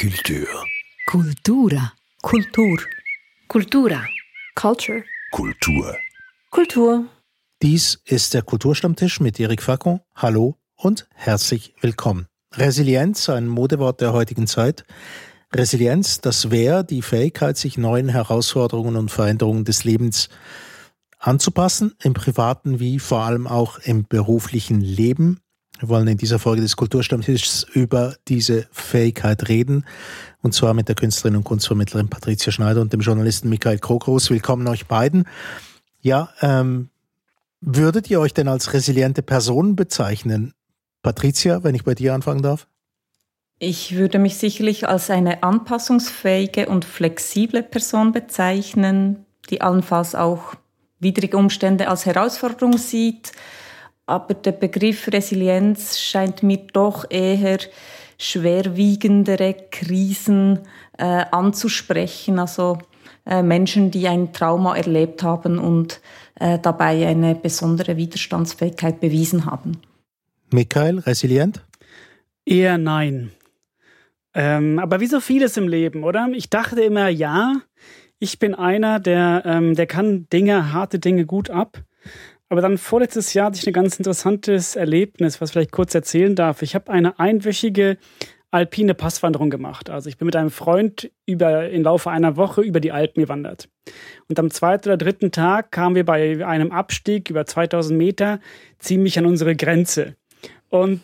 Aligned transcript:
Kultur. 0.00 0.46
Kultura. 1.06 1.92
Kultur. 2.22 2.78
Kultura. 3.48 4.06
Culture. 4.54 5.02
Kultur. 5.32 5.96
Kultur. 6.52 7.04
Dies 7.62 8.00
ist 8.04 8.32
der 8.32 8.42
Kulturstammtisch 8.42 9.18
mit 9.18 9.40
Eric 9.40 9.60
Facon. 9.60 9.98
Hallo 10.14 10.54
und 10.76 11.08
herzlich 11.14 11.74
willkommen. 11.80 12.28
Resilienz, 12.54 13.28
ein 13.28 13.48
Modewort 13.48 14.00
der 14.00 14.12
heutigen 14.12 14.46
Zeit. 14.46 14.84
Resilienz, 15.52 16.20
das 16.20 16.52
wäre 16.52 16.84
die 16.84 17.02
Fähigkeit, 17.02 17.56
sich 17.56 17.76
neuen 17.76 18.08
Herausforderungen 18.08 18.94
und 18.94 19.10
Veränderungen 19.10 19.64
des 19.64 19.82
Lebens 19.82 20.28
anzupassen, 21.18 21.96
im 22.04 22.14
privaten 22.14 22.78
wie 22.78 23.00
vor 23.00 23.22
allem 23.22 23.48
auch 23.48 23.80
im 23.80 24.06
beruflichen 24.06 24.80
Leben. 24.80 25.40
Wir 25.78 25.88
wollen 25.88 26.08
in 26.08 26.18
dieser 26.18 26.40
Folge 26.40 26.60
des 26.60 26.76
Kulturstammtisches 26.76 27.64
über 27.72 28.16
diese 28.26 28.66
Fähigkeit 28.72 29.48
reden. 29.48 29.84
Und 30.42 30.52
zwar 30.52 30.74
mit 30.74 30.88
der 30.88 30.96
Künstlerin 30.96 31.36
und 31.36 31.44
Kunstvermittlerin 31.44 32.08
Patricia 32.08 32.50
Schneider 32.50 32.80
und 32.80 32.92
dem 32.92 33.00
Journalisten 33.00 33.48
Michael 33.48 33.78
Krogros. 33.78 34.28
Willkommen 34.30 34.66
euch 34.66 34.86
beiden. 34.86 35.24
Ja, 36.00 36.30
ähm, 36.40 36.90
würdet 37.60 38.10
ihr 38.10 38.18
euch 38.18 38.34
denn 38.34 38.48
als 38.48 38.72
resiliente 38.72 39.22
Person 39.22 39.76
bezeichnen? 39.76 40.52
Patricia, 41.02 41.62
wenn 41.62 41.76
ich 41.76 41.84
bei 41.84 41.94
dir 41.94 42.12
anfangen 42.12 42.42
darf? 42.42 42.66
Ich 43.60 43.94
würde 43.94 44.18
mich 44.18 44.36
sicherlich 44.36 44.88
als 44.88 45.10
eine 45.10 45.44
anpassungsfähige 45.44 46.68
und 46.68 46.84
flexible 46.84 47.62
Person 47.62 48.10
bezeichnen, 48.10 49.26
die 49.50 49.60
allenfalls 49.60 50.16
auch 50.16 50.54
widrige 50.98 51.36
Umstände 51.36 51.88
als 51.88 52.04
Herausforderung 52.04 52.78
sieht, 52.78 53.32
aber 54.08 54.34
der 54.34 54.52
Begriff 54.52 55.08
Resilienz 55.08 55.98
scheint 55.98 56.42
mir 56.42 56.58
doch 56.72 57.04
eher 57.10 57.58
schwerwiegendere 58.18 59.54
Krisen 59.70 60.60
äh, 60.96 61.04
anzusprechen, 61.04 62.38
also 62.38 62.78
äh, 63.26 63.42
Menschen, 63.42 63.90
die 63.90 64.08
ein 64.08 64.32
Trauma 64.32 64.76
erlebt 64.76 65.22
haben 65.22 65.58
und 65.58 66.00
äh, 66.40 66.58
dabei 66.58 67.06
eine 67.06 67.34
besondere 67.34 67.96
Widerstandsfähigkeit 67.96 69.00
bewiesen 69.00 69.44
haben. 69.44 69.80
Michael, 70.50 71.00
resilient? 71.00 71.64
Eher 72.44 72.78
nein. 72.78 73.30
Ähm, 74.34 74.78
aber 74.78 75.00
wie 75.00 75.06
so 75.06 75.20
vieles 75.20 75.56
im 75.56 75.68
Leben, 75.68 76.02
oder? 76.02 76.28
Ich 76.32 76.48
dachte 76.48 76.80
immer, 76.80 77.08
ja, 77.08 77.56
ich 78.18 78.38
bin 78.38 78.54
einer, 78.54 79.00
der, 79.00 79.42
ähm, 79.44 79.74
der 79.74 79.86
kann 79.86 80.28
Dinge, 80.32 80.72
harte 80.72 80.98
Dinge 80.98 81.26
gut 81.26 81.50
ab. 81.50 81.82
Aber 82.48 82.62
dann 82.62 82.78
vorletztes 82.78 83.34
Jahr 83.34 83.46
hatte 83.46 83.58
ich 83.58 83.66
ein 83.66 83.72
ganz 83.72 83.96
interessantes 83.96 84.74
Erlebnis, 84.74 85.40
was 85.40 85.50
ich 85.50 85.52
vielleicht 85.52 85.72
kurz 85.72 85.94
erzählen 85.94 86.34
darf. 86.34 86.62
Ich 86.62 86.74
habe 86.74 86.90
eine 86.90 87.18
einwöchige 87.18 87.98
alpine 88.50 88.94
Passwanderung 88.94 89.50
gemacht. 89.50 89.90
Also 89.90 90.08
ich 90.08 90.16
bin 90.16 90.26
mit 90.26 90.36
einem 90.36 90.50
Freund 90.50 91.10
über, 91.26 91.68
im 91.68 91.82
Laufe 91.82 92.10
einer 92.10 92.36
Woche 92.36 92.62
über 92.62 92.80
die 92.80 92.92
Alpen 92.92 93.22
gewandert. 93.22 93.68
Und 94.28 94.38
am 94.38 94.50
zweiten 94.50 94.88
oder 94.88 94.96
dritten 94.96 95.30
Tag 95.32 95.70
kamen 95.70 95.94
wir 95.94 96.04
bei 96.04 96.46
einem 96.46 96.72
Abstieg 96.72 97.28
über 97.28 97.44
2000 97.44 97.96
Meter 97.98 98.40
ziemlich 98.78 99.18
an 99.18 99.26
unsere 99.26 99.54
Grenze. 99.54 100.16
Und 100.70 101.00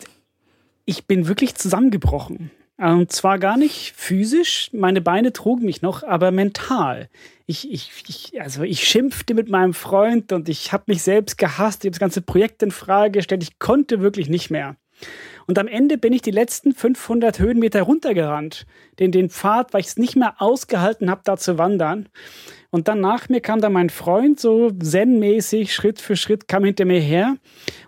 ich 0.86 1.06
bin 1.06 1.28
wirklich 1.28 1.54
zusammengebrochen. 1.54 2.50
Und 2.76 3.12
zwar 3.12 3.38
gar 3.38 3.56
nicht 3.56 3.94
physisch, 3.94 4.70
meine 4.72 5.00
Beine 5.00 5.32
trugen 5.32 5.64
mich 5.64 5.80
noch, 5.80 6.02
aber 6.02 6.32
mental. 6.32 7.08
Ich, 7.46 7.70
ich, 7.70 7.90
ich, 8.08 8.40
also 8.40 8.62
ich 8.64 8.88
schimpfte 8.88 9.34
mit 9.34 9.48
meinem 9.48 9.74
Freund 9.74 10.32
und 10.32 10.48
ich 10.48 10.72
habe 10.72 10.84
mich 10.88 11.02
selbst 11.02 11.38
gehasst, 11.38 11.84
ich 11.84 11.88
habe 11.88 11.92
das 11.92 12.00
ganze 12.00 12.22
Projekt 12.22 12.62
in 12.64 12.72
Frage 12.72 13.12
gestellt, 13.12 13.44
ich 13.44 13.60
konnte 13.60 14.00
wirklich 14.00 14.28
nicht 14.28 14.50
mehr. 14.50 14.76
Und 15.46 15.58
am 15.58 15.68
Ende 15.68 15.98
bin 15.98 16.12
ich 16.12 16.22
die 16.22 16.30
letzten 16.30 16.72
500 16.72 17.38
Höhenmeter 17.38 17.82
runtergerannt, 17.82 18.66
den, 18.98 19.12
den 19.12 19.30
Pfad, 19.30 19.72
weil 19.72 19.80
ich 19.80 19.88
es 19.88 19.96
nicht 19.96 20.16
mehr 20.16 20.36
ausgehalten 20.38 21.10
habe, 21.10 21.20
da 21.24 21.36
zu 21.36 21.58
wandern. 21.58 22.08
Und 22.70 22.88
dann 22.88 23.00
nach 23.00 23.28
mir 23.28 23.40
kam 23.40 23.60
dann 23.60 23.72
mein 23.72 23.90
Freund, 23.90 24.40
so 24.40 24.70
zen-mäßig, 24.70 25.72
Schritt 25.72 26.00
für 26.00 26.16
Schritt, 26.16 26.48
kam 26.48 26.64
hinter 26.64 26.86
mir 26.86 27.00
her. 27.00 27.36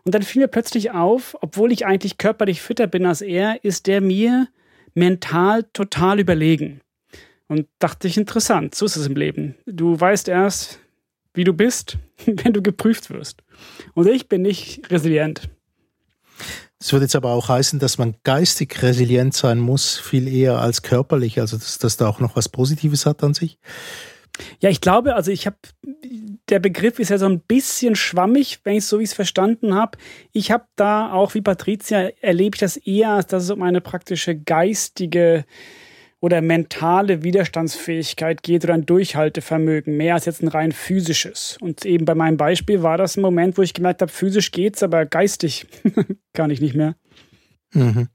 Und 0.04 0.14
dann 0.14 0.22
fiel 0.22 0.42
mir 0.42 0.48
plötzlich 0.48 0.92
auf, 0.92 1.36
obwohl 1.40 1.72
ich 1.72 1.86
eigentlich 1.86 2.18
körperlich 2.18 2.60
fitter 2.60 2.86
bin 2.86 3.06
als 3.06 3.22
er, 3.22 3.64
ist 3.64 3.86
der 3.86 4.00
mir 4.00 4.48
mental 4.96 5.64
total 5.72 6.18
überlegen. 6.18 6.80
Und 7.48 7.68
dachte 7.78 8.08
ich, 8.08 8.16
interessant, 8.16 8.74
so 8.74 8.86
ist 8.86 8.96
es 8.96 9.06
im 9.06 9.14
Leben. 9.14 9.54
Du 9.66 9.98
weißt 9.98 10.28
erst, 10.28 10.80
wie 11.34 11.44
du 11.44 11.52
bist, 11.52 11.98
wenn 12.26 12.52
du 12.52 12.62
geprüft 12.62 13.10
wirst. 13.10 13.42
Und 13.94 14.08
ich 14.08 14.28
bin 14.28 14.42
nicht 14.42 14.90
resilient. 14.90 15.48
Das 16.78 16.92
würde 16.92 17.04
jetzt 17.04 17.16
aber 17.16 17.30
auch 17.30 17.48
heißen, 17.48 17.78
dass 17.78 17.98
man 17.98 18.16
geistig 18.22 18.82
resilient 18.82 19.34
sein 19.34 19.58
muss, 19.58 19.98
viel 19.98 20.28
eher 20.28 20.58
als 20.58 20.82
körperlich, 20.82 21.40
also 21.40 21.56
dass 21.56 21.78
das 21.78 21.96
da 21.96 22.08
auch 22.08 22.20
noch 22.20 22.36
was 22.36 22.48
Positives 22.48 23.06
hat 23.06 23.22
an 23.22 23.32
sich. 23.32 23.58
Ja, 24.60 24.68
ich 24.68 24.82
glaube, 24.82 25.14
also 25.14 25.30
ich 25.30 25.46
habe, 25.46 25.56
der 26.48 26.60
Begriff 26.60 26.98
ist 26.98 27.10
ja 27.10 27.18
so 27.18 27.26
ein 27.26 27.40
bisschen 27.40 27.96
schwammig, 27.96 28.60
wenn 28.64 28.74
ich 28.74 28.84
es 28.84 28.88
so 28.88 29.00
wie 29.00 29.04
es 29.04 29.14
verstanden 29.14 29.74
habe. 29.74 29.98
Ich 30.32 30.50
habe 30.50 30.64
da 30.76 31.12
auch 31.12 31.34
wie 31.34 31.40
Patricia 31.40 32.10
erlebe 32.20 32.54
ich 32.54 32.60
das 32.60 32.76
eher, 32.76 33.22
dass 33.22 33.44
es 33.44 33.50
um 33.50 33.62
eine 33.62 33.80
praktische 33.80 34.36
geistige 34.36 35.44
oder 36.20 36.40
mentale 36.40 37.22
Widerstandsfähigkeit 37.22 38.42
geht 38.42 38.64
oder 38.64 38.74
ein 38.74 38.86
Durchhaltevermögen, 38.86 39.96
mehr 39.96 40.14
als 40.14 40.24
jetzt 40.24 40.42
ein 40.42 40.48
rein 40.48 40.72
physisches. 40.72 41.58
Und 41.60 41.84
eben 41.84 42.04
bei 42.04 42.14
meinem 42.14 42.36
Beispiel 42.36 42.82
war 42.82 42.96
das 42.96 43.16
ein 43.16 43.22
Moment, 43.22 43.58
wo 43.58 43.62
ich 43.62 43.74
gemerkt 43.74 44.00
habe, 44.00 44.10
physisch 44.10 44.50
geht's, 44.50 44.82
aber 44.82 45.04
geistig 45.04 45.66
kann 46.32 46.50
ich 46.50 46.60
nicht 46.60 46.74
mehr. 46.74 46.96
Mhm. 47.72 48.08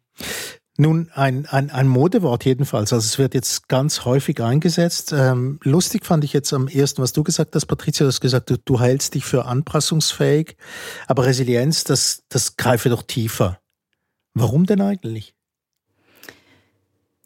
Nun, 0.81 1.11
ein, 1.13 1.45
ein, 1.45 1.69
ein 1.69 1.87
Modewort 1.87 2.43
jedenfalls. 2.43 2.91
Also 2.91 3.05
es 3.05 3.19
wird 3.19 3.35
jetzt 3.35 3.69
ganz 3.69 4.03
häufig 4.03 4.41
eingesetzt. 4.41 5.13
Ähm, 5.15 5.59
lustig 5.61 6.07
fand 6.07 6.23
ich 6.23 6.33
jetzt 6.33 6.51
am 6.53 6.67
ersten, 6.67 7.03
was 7.03 7.13
du 7.13 7.21
gesagt 7.21 7.53
hast, 7.53 7.67
Patricia, 7.67 8.03
du 8.03 8.07
hast 8.07 8.19
gesagt, 8.19 8.49
du, 8.49 8.57
du 8.57 8.79
hältst 8.79 9.13
dich 9.13 9.23
für 9.23 9.45
anpassungsfähig, 9.45 10.57
aber 11.05 11.27
Resilienz, 11.27 11.83
das, 11.83 12.23
das 12.29 12.57
greife 12.57 12.89
doch 12.89 13.03
tiefer. 13.03 13.59
Warum 14.33 14.65
denn 14.65 14.81
eigentlich? 14.81 15.35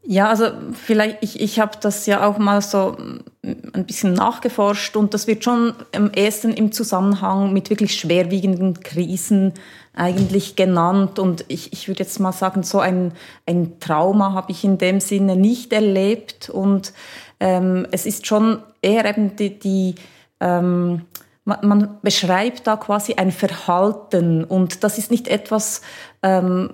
Ja, 0.08 0.30
also 0.30 0.50
vielleicht, 0.74 1.18
ich, 1.22 1.40
ich 1.42 1.60
habe 1.60 1.78
das 1.82 2.06
ja 2.06 2.28
auch 2.28 2.38
mal 2.38 2.62
so 2.62 2.96
ein 3.44 3.86
bisschen 3.86 4.14
nachgeforscht 4.14 4.96
und 4.96 5.16
das 5.16 5.26
wird 5.26 5.44
schon 5.44 5.74
am 5.96 6.12
ehesten 6.12 6.54
im 6.54 6.72
Zusammenhang 6.72 7.54
mit 7.54 7.72
wirklich 7.72 7.96
schwerwiegenden 7.96 8.82
Krisen 8.82 9.54
eigentlich 9.96 10.56
genannt. 10.56 11.18
Und 11.18 11.46
ich, 11.48 11.74
ich 11.74 11.88
würde 11.88 12.04
jetzt 12.04 12.20
mal 12.20 12.34
sagen, 12.34 12.62
so 12.62 12.80
ein, 12.80 13.14
ein 13.48 13.80
Trauma 13.80 14.34
habe 14.34 14.52
ich 14.52 14.64
in 14.64 14.78
dem 14.78 15.00
Sinne 15.00 15.36
nicht 15.36 15.74
erlebt. 15.74 16.50
Und 16.52 16.94
ähm, 17.40 17.88
es 17.92 18.06
ist 18.06 18.28
schon 18.28 18.60
eher 18.84 19.06
eben 19.06 19.36
die, 19.36 19.58
die 19.58 19.96
ähm, 20.40 21.02
man, 21.46 21.68
man 21.68 21.98
beschreibt 22.02 22.68
da 22.68 22.76
quasi 22.76 23.14
ein 23.16 23.32
Verhalten 23.32 24.44
und 24.44 24.84
das 24.84 24.98
ist 24.98 25.12
nicht 25.12 25.28
etwas, 25.28 25.82
ähm, 26.24 26.72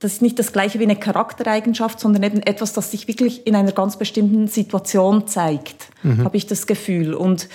das 0.00 0.14
ist 0.14 0.22
nicht 0.22 0.38
das 0.38 0.52
gleiche 0.52 0.78
wie 0.80 0.84
eine 0.84 0.96
Charaktereigenschaft, 0.96 2.00
sondern 2.00 2.22
eben 2.22 2.42
etwas, 2.42 2.72
das 2.72 2.90
sich 2.90 3.06
wirklich 3.06 3.46
in 3.46 3.54
einer 3.54 3.72
ganz 3.72 3.98
bestimmten 3.98 4.48
Situation 4.48 5.26
zeigt, 5.26 5.88
mhm. 6.02 6.24
habe 6.24 6.38
ich 6.38 6.46
das 6.46 6.66
Gefühl. 6.66 7.12
Und 7.12 7.48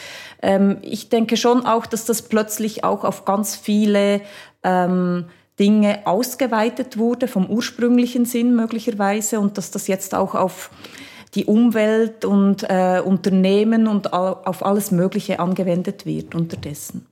ähm, 0.44 0.78
ich 0.82 1.10
denke 1.10 1.38
schon 1.38 1.66
auch, 1.66 1.88
dass 1.88 2.06
das 2.06 2.22
plötzlich 2.22 2.84
auch 2.84 3.04
auf 3.04 3.26
ganz 3.26 3.56
viele 3.56 4.22
ähm, 4.64 5.26
Dinge 5.60 6.06
ausgeweitet 6.06 6.98
wurde, 6.98 7.28
vom 7.28 7.50
ursprünglichen 7.50 8.26
Sinn 8.26 8.56
möglicherweise, 8.56 9.40
und 9.40 9.58
dass 9.58 9.72
das 9.72 9.88
jetzt 9.88 10.14
auch 10.14 10.36
auf 10.36 10.70
die 11.34 11.46
Umwelt 11.46 12.26
und 12.26 12.64
äh, 12.70 13.02
Unternehmen 13.04 13.88
und 13.88 14.14
auf 14.14 14.64
alles 14.64 14.92
Mögliche 14.92 15.40
angewendet 15.40 16.06
wird 16.06 16.36
unterdessen. 16.36 17.08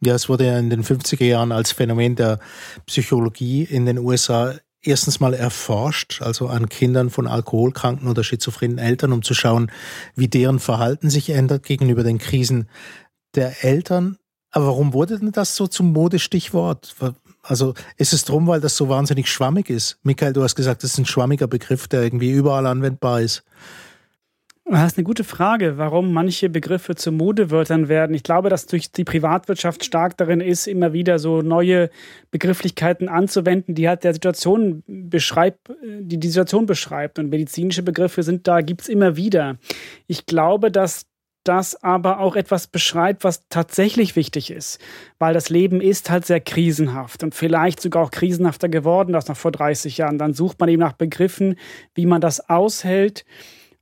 Ja, 0.00 0.14
es 0.14 0.28
wurde 0.28 0.46
ja 0.46 0.58
in 0.58 0.70
den 0.70 0.84
50er 0.84 1.24
Jahren 1.24 1.52
als 1.52 1.72
Phänomen 1.72 2.16
der 2.16 2.38
Psychologie 2.86 3.64
in 3.64 3.86
den 3.86 3.98
USA 3.98 4.54
erstens 4.82 5.20
mal 5.20 5.34
erforscht, 5.34 6.22
also 6.22 6.48
an 6.48 6.68
Kindern 6.68 7.10
von 7.10 7.26
alkoholkranken 7.26 8.08
oder 8.08 8.24
schizophrenen 8.24 8.78
Eltern, 8.78 9.12
um 9.12 9.22
zu 9.22 9.34
schauen, 9.34 9.70
wie 10.14 10.28
deren 10.28 10.58
Verhalten 10.58 11.10
sich 11.10 11.30
ändert 11.30 11.64
gegenüber 11.64 12.02
den 12.02 12.18
Krisen 12.18 12.68
der 13.34 13.64
Eltern. 13.64 14.18
Aber 14.50 14.68
warum 14.68 14.92
wurde 14.92 15.18
denn 15.18 15.32
das 15.32 15.56
so 15.56 15.66
zum 15.66 15.92
Modestichwort? 15.92 16.94
Also 17.42 17.74
ist 17.96 18.12
es 18.12 18.24
drum, 18.24 18.46
weil 18.46 18.60
das 18.60 18.76
so 18.76 18.88
wahnsinnig 18.88 19.30
schwammig 19.30 19.68
ist? 19.68 19.98
Michael, 20.02 20.32
du 20.32 20.42
hast 20.42 20.54
gesagt, 20.54 20.82
das 20.82 20.92
ist 20.92 20.98
ein 20.98 21.06
schwammiger 21.06 21.46
Begriff, 21.46 21.88
der 21.88 22.02
irgendwie 22.02 22.30
überall 22.30 22.66
anwendbar 22.66 23.20
ist. 23.20 23.44
Das 24.68 24.92
ist 24.92 24.98
eine 24.98 25.04
gute 25.04 25.22
Frage, 25.22 25.78
warum 25.78 26.12
manche 26.12 26.48
Begriffe 26.48 26.96
zu 26.96 27.12
Modewörtern 27.12 27.86
werden. 27.86 28.14
Ich 28.14 28.24
glaube, 28.24 28.48
dass 28.48 28.66
durch 28.66 28.90
die 28.90 29.04
Privatwirtschaft 29.04 29.84
stark 29.84 30.16
darin 30.16 30.40
ist, 30.40 30.66
immer 30.66 30.92
wieder 30.92 31.20
so 31.20 31.40
neue 31.40 31.88
Begrifflichkeiten 32.32 33.08
anzuwenden, 33.08 33.76
die 33.76 33.88
halt 33.88 34.02
der 34.02 34.12
Situation 34.12 34.82
beschreibt, 34.88 35.70
die 36.00 36.18
die 36.18 36.28
Situation 36.28 36.66
beschreibt. 36.66 37.20
Und 37.20 37.30
medizinische 37.30 37.84
Begriffe 37.84 38.24
sind 38.24 38.48
da, 38.48 38.60
gibt 38.60 38.82
es 38.82 38.88
immer 38.88 39.16
wieder. 39.16 39.56
Ich 40.08 40.26
glaube, 40.26 40.72
dass 40.72 41.06
das 41.44 41.80
aber 41.84 42.18
auch 42.18 42.34
etwas 42.34 42.66
beschreibt, 42.66 43.22
was 43.22 43.48
tatsächlich 43.48 44.16
wichtig 44.16 44.50
ist. 44.50 44.80
Weil 45.20 45.32
das 45.32 45.48
Leben 45.48 45.80
ist 45.80 46.10
halt 46.10 46.26
sehr 46.26 46.40
krisenhaft 46.40 47.22
und 47.22 47.36
vielleicht 47.36 47.80
sogar 47.80 48.02
auch 48.02 48.10
krisenhafter 48.10 48.68
geworden 48.68 49.14
als 49.14 49.28
noch 49.28 49.36
vor 49.36 49.52
30 49.52 49.98
Jahren. 49.98 50.18
Dann 50.18 50.34
sucht 50.34 50.58
man 50.58 50.68
eben 50.68 50.80
nach 50.80 50.94
Begriffen, 50.94 51.54
wie 51.94 52.06
man 52.06 52.20
das 52.20 52.50
aushält 52.50 53.24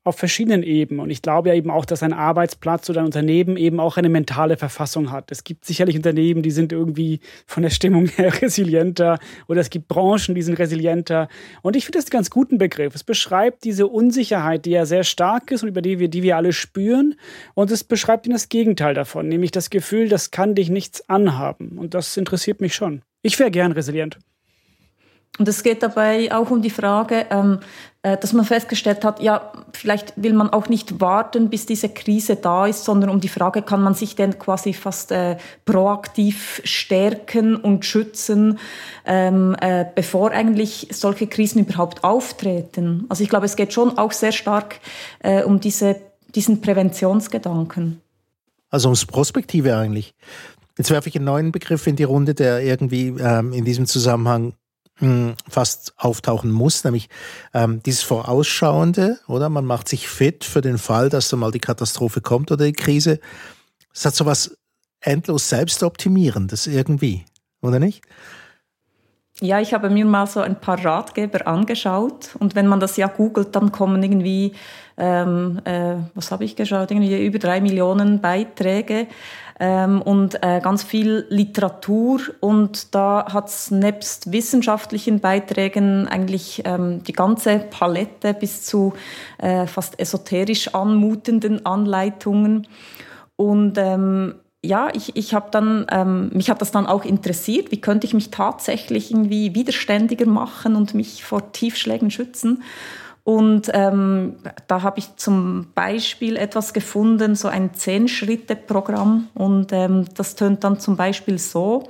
auf 0.05 0.17
verschiedenen 0.17 0.63
Ebenen. 0.63 1.01
Und 1.01 1.11
ich 1.11 1.23
glaube 1.23 1.49
ja 1.49 1.55
eben 1.55 1.71
auch, 1.71 1.87
dass 1.87 2.03
ein 2.03 2.13
Arbeitsplatz 2.13 2.91
oder 2.91 3.01
ein 3.01 3.07
Unternehmen 3.07 3.57
eben 3.57 3.81
auch 3.81 3.97
eine 3.97 4.11
mentale 4.11 4.59
Verfassung 4.59 5.11
hat. 5.11 5.33
Es 5.33 5.45
gibt 5.45 5.65
sicherlich 5.65 5.97
Unternehmen, 5.97 6.43
die 6.43 6.51
sind 6.51 6.73
irgendwie 6.73 7.21
von 7.47 7.63
der 7.63 7.71
Stimmung 7.71 8.07
her 8.17 8.43
resilienter 8.43 9.19
oder 9.49 9.63
es 9.63 9.71
gibt 9.71 9.89
Branchen, 9.89 10.35
die 10.35 10.43
sind 10.43 10.59
resilienter. 10.59 11.29
Und 11.63 11.75
ich 11.75 11.87
finde 11.87 11.99
das 11.99 12.07
einen 12.07 12.19
ganz 12.19 12.31
guten 12.31 12.59
Begriff. 12.59 12.95
Es 12.95 13.03
beschreibt 13.03 13.65
diese 13.65 13.87
Unsicherheit, 13.87 14.67
die 14.67 14.73
ja 14.73 14.85
sehr 14.85 15.05
stark 15.05 15.51
ist 15.51 15.63
und 15.63 15.71
über 15.71 15.81
die 15.81 15.99
wir, 15.99 16.09
die 16.09 16.23
wir 16.23 16.37
alle 16.37 16.53
spüren. 16.53 17.15
Und 17.55 17.71
es 17.71 17.83
beschreibt 17.83 18.27
ihnen 18.27 18.35
das 18.35 18.51
Gegenteil 18.51 18.93
davon, 18.93 19.29
nämlich 19.29 19.53
das 19.53 19.71
Gefühl, 19.71 20.11
das 20.11 20.31
kann 20.31 20.55
dich 20.55 20.69
nichts 20.69 21.09
anhaben. 21.09 21.79
Und 21.79 21.95
das 21.95 22.17
interessiert 22.19 22.61
mich 22.61 22.75
schon. 22.75 23.01
Ich 23.23 23.39
wäre 23.39 23.51
gern 23.51 23.73
resilient. 23.73 24.19
Und 25.39 25.49
es 25.49 25.65
geht 25.65 25.83
dabei 25.83 26.33
auch 26.33 26.51
um 26.51 26.63
die 26.63 26.71
Frage, 26.71 27.27
ähm, 27.31 27.59
äh, 28.03 28.17
dass 28.17 28.33
man 28.33 28.45
festgestellt 28.45 29.05
hat, 29.05 29.21
ja, 29.21 29.53
vielleicht 29.73 30.13
will 30.17 30.33
man 30.33 30.51
auch 30.51 30.69
nicht 30.69 31.01
warten, 31.01 31.51
bis 31.51 31.67
diese 31.67 31.89
Krise 31.89 32.37
da 32.37 32.67
ist, 32.67 32.85
sondern 32.85 33.11
um 33.11 33.21
die 33.21 33.29
Frage, 33.29 33.63
kann 33.63 33.83
man 33.83 33.95
sich 33.95 34.15
denn 34.15 34.39
quasi 34.39 34.75
fast 34.75 35.11
äh, 35.11 35.37
proaktiv 35.65 36.61
stärken 36.65 37.57
und 37.57 37.85
schützen, 37.85 38.61
ähm, 39.05 39.57
äh, 39.61 39.85
bevor 39.93 40.31
eigentlich 40.31 40.89
solche 40.93 41.27
Krisen 41.27 41.61
überhaupt 41.61 42.05
auftreten. 42.05 43.07
Also 43.09 43.25
ich 43.25 43.29
glaube, 43.29 43.47
es 43.47 43.57
geht 43.57 43.73
schon 43.73 43.99
auch 43.99 44.13
sehr 44.13 44.33
stark 44.33 44.79
äh, 45.19 45.43
um 45.43 45.59
diese, 45.59 45.97
diesen 46.33 46.61
Präventionsgedanken. 46.61 48.01
Also 48.71 48.89
ums 48.89 49.05
Prospektive 49.05 49.77
eigentlich. 49.77 50.15
Jetzt 50.79 50.91
werfe 50.91 51.09
ich 51.09 51.17
einen 51.17 51.25
neuen 51.25 51.51
Begriff 51.51 51.87
in 51.89 51.97
die 51.97 52.05
Runde, 52.05 52.35
der 52.35 52.61
irgendwie 52.61 53.09
ähm, 53.19 53.53
in 53.53 53.65
diesem 53.65 53.87
Zusammenhang 53.87 54.55
hm, 54.99 55.35
fast 55.49 55.95
auftauchen 55.97 56.51
muss, 56.53 56.85
nämlich 56.85 57.09
ähm, 57.53 57.83
dieses 57.83 58.03
Vorausschauende, 58.03 59.19
oder? 59.27 59.49
Man 59.49 59.65
macht 59.65 59.89
sich 59.89 60.09
fit 60.09 60.45
für 60.45 60.61
den 60.61 60.79
Fall, 60.79 61.09
dass 61.09 61.29
da 61.29 61.37
mal 61.37 61.51
die 61.51 61.59
Katastrophe 61.59 62.21
kommt 62.21 62.53
oder 62.53 62.65
die 62.65 62.73
Krise. 62.73 63.19
Es 63.93 64.05
hat 64.05 64.15
so 64.15 64.25
was 64.25 64.57
endlos 65.01 65.49
Selbstoptimierendes 65.49 66.67
irgendwie, 66.67 67.25
oder 67.61 67.79
nicht? 67.79 68.03
Ja, 69.41 69.61
ich 69.61 69.75
habe 69.75 69.91
mir 69.91 70.05
mal 70.05 70.29
so 70.29 70.41
ein 70.41 70.61
paar 70.61 70.85
Ratgeber 70.85 71.47
angeschaut 71.49 72.37
und 72.39 72.55
wenn 72.55 72.69
man 72.69 72.79
das 72.79 72.97
ja 72.97 73.09
googelt, 73.09 73.57
dann 73.57 73.73
kommen 73.73 74.01
irgendwie, 74.01 74.53
ähm, 74.97 75.61
äh, 75.65 75.97
was 76.15 76.31
habe 76.31 76.45
ich 76.45 76.55
geschaut, 76.55 76.93
irgendwie 76.93 77.27
über 77.27 77.41
drei 77.41 77.61
Millionen 77.61 78.21
Beiträge 78.21 79.09
ähm, 79.61 80.03
und 80.03 80.43
äh, 80.43 80.61
ganz 80.61 80.83
viel 80.83 81.27
Literatur. 81.29 82.21
Und 82.41 82.95
da 82.95 83.27
hat 83.33 83.49
es 83.49 83.71
nebst 83.71 84.33
wissenschaftlichen 84.33 85.21
Beiträgen 85.21 86.09
eigentlich 86.09 86.63
ähm, 86.65 87.03
die 87.05 87.13
ganze 87.13 87.59
Palette 87.59 88.35
bis 88.35 88.63
zu 88.63 88.95
äh, 89.39 89.67
fast 89.67 89.99
esoterisch 90.01 90.75
anmutenden 90.75 91.65
Anleitungen. 91.65 92.67
Und 93.37 93.79
ähm, 93.79 94.35
ja, 94.65 94.89
ich, 94.95 95.15
ich 95.15 95.35
habe 95.35 95.49
dann, 95.51 95.87
ähm, 95.91 96.31
mich 96.33 96.49
hat 96.51 96.61
das 96.61 96.71
dann 96.71 96.87
auch 96.87 97.05
interessiert, 97.05 97.71
wie 97.71 97.81
könnte 97.81 98.07
ich 98.07 98.15
mich 98.15 98.31
tatsächlich 98.31 99.11
irgendwie 99.11 99.55
widerständiger 99.55 100.27
machen 100.27 100.75
und 100.75 100.95
mich 100.95 101.23
vor 101.23 101.53
Tiefschlägen 101.53 102.11
schützen. 102.11 102.63
Und 103.25 103.71
ähm, 103.73 104.37
da 104.69 104.83
habe 104.83 104.99
ich 104.99 105.17
zum 105.17 105.69
Beispiel 105.75 106.37
etwas 106.37 106.75
gefunden, 106.75 107.35
so 107.35 107.49
ein 107.49 107.73
Zehn-Schritte-Programm. 107.73 109.29
Und 109.35 109.73
ähm, 109.73 110.05
das 110.15 110.37
tönt 110.37 110.63
dann 110.63 110.79
zum 110.79 110.97
Beispiel 110.97 111.39
so, 111.39 111.89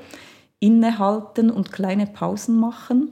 innehalten 0.61 1.51
und 1.51 1.73
kleine 1.73 2.07
Pausen 2.07 2.59
machen, 2.59 3.11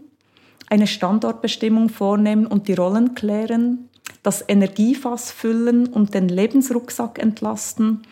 eine 0.70 0.86
Standortbestimmung 0.86 1.90
vornehmen 1.90 2.46
und 2.46 2.68
die 2.68 2.74
Rollen 2.74 3.14
klären, 3.14 3.90
das 4.22 4.44
Energiefass 4.48 5.30
füllen 5.32 5.88
und 5.88 6.14
den 6.14 6.28
Lebensrucksack 6.28 7.18
entlasten 7.18 8.02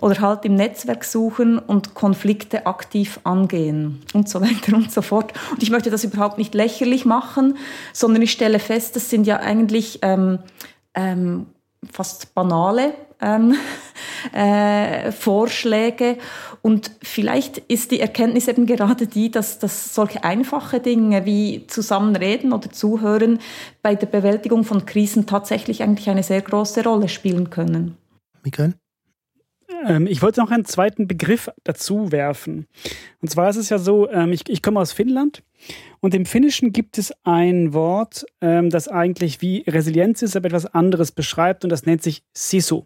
oder 0.00 0.20
halt 0.20 0.44
im 0.44 0.54
Netzwerk 0.54 1.04
suchen 1.04 1.58
und 1.58 1.94
Konflikte 1.94 2.66
aktiv 2.66 3.20
angehen 3.24 4.02
und 4.14 4.28
so 4.28 4.40
weiter 4.42 4.76
und 4.76 4.90
so 4.92 5.02
fort. 5.02 5.32
Und 5.50 5.62
ich 5.62 5.70
möchte 5.70 5.90
das 5.90 6.04
überhaupt 6.04 6.38
nicht 6.38 6.54
lächerlich 6.54 7.04
machen, 7.04 7.56
sondern 7.92 8.22
ich 8.22 8.32
stelle 8.32 8.58
fest, 8.58 8.96
das 8.96 9.10
sind 9.10 9.26
ja 9.26 9.38
eigentlich 9.38 10.00
ähm, 10.02 10.38
ähm, 10.94 11.46
fast 11.90 12.34
banale 12.34 12.94
ähm, 13.20 13.54
äh, 14.32 15.12
Vorschläge. 15.12 16.16
Und 16.62 16.90
vielleicht 17.02 17.58
ist 17.58 17.90
die 17.90 18.00
Erkenntnis 18.00 18.48
eben 18.48 18.66
gerade 18.66 19.06
die, 19.06 19.30
dass, 19.30 19.58
dass 19.58 19.94
solche 19.94 20.24
einfache 20.24 20.80
Dinge 20.80 21.24
wie 21.24 21.66
Zusammenreden 21.68 22.52
oder 22.52 22.70
Zuhören 22.70 23.38
bei 23.82 23.94
der 23.94 24.06
Bewältigung 24.06 24.64
von 24.64 24.84
Krisen 24.84 25.26
tatsächlich 25.26 25.82
eigentlich 25.82 26.10
eine 26.10 26.22
sehr 26.22 26.42
große 26.42 26.84
Rolle 26.84 27.08
spielen 27.08 27.50
können. 27.50 27.96
Mikael? 28.42 28.74
Ähm, 29.86 30.06
ich 30.06 30.22
wollte 30.22 30.40
noch 30.40 30.50
einen 30.50 30.64
zweiten 30.64 31.06
Begriff 31.06 31.50
dazu 31.64 32.12
werfen. 32.12 32.66
Und 33.20 33.30
zwar 33.30 33.50
ist 33.50 33.56
es 33.56 33.68
ja 33.68 33.78
so, 33.78 34.08
ähm, 34.10 34.32
ich, 34.32 34.48
ich 34.48 34.62
komme 34.62 34.80
aus 34.80 34.92
Finnland 34.92 35.42
und 36.00 36.14
im 36.14 36.26
Finnischen 36.26 36.72
gibt 36.72 36.98
es 36.98 37.12
ein 37.24 37.72
Wort, 37.72 38.26
ähm, 38.40 38.70
das 38.70 38.88
eigentlich 38.88 39.40
wie 39.42 39.64
Resilienz 39.66 40.22
ist, 40.22 40.36
aber 40.36 40.46
etwas 40.46 40.66
anderes 40.66 41.12
beschreibt 41.12 41.64
und 41.64 41.70
das 41.70 41.86
nennt 41.86 42.02
sich 42.02 42.22
Sisu. 42.32 42.84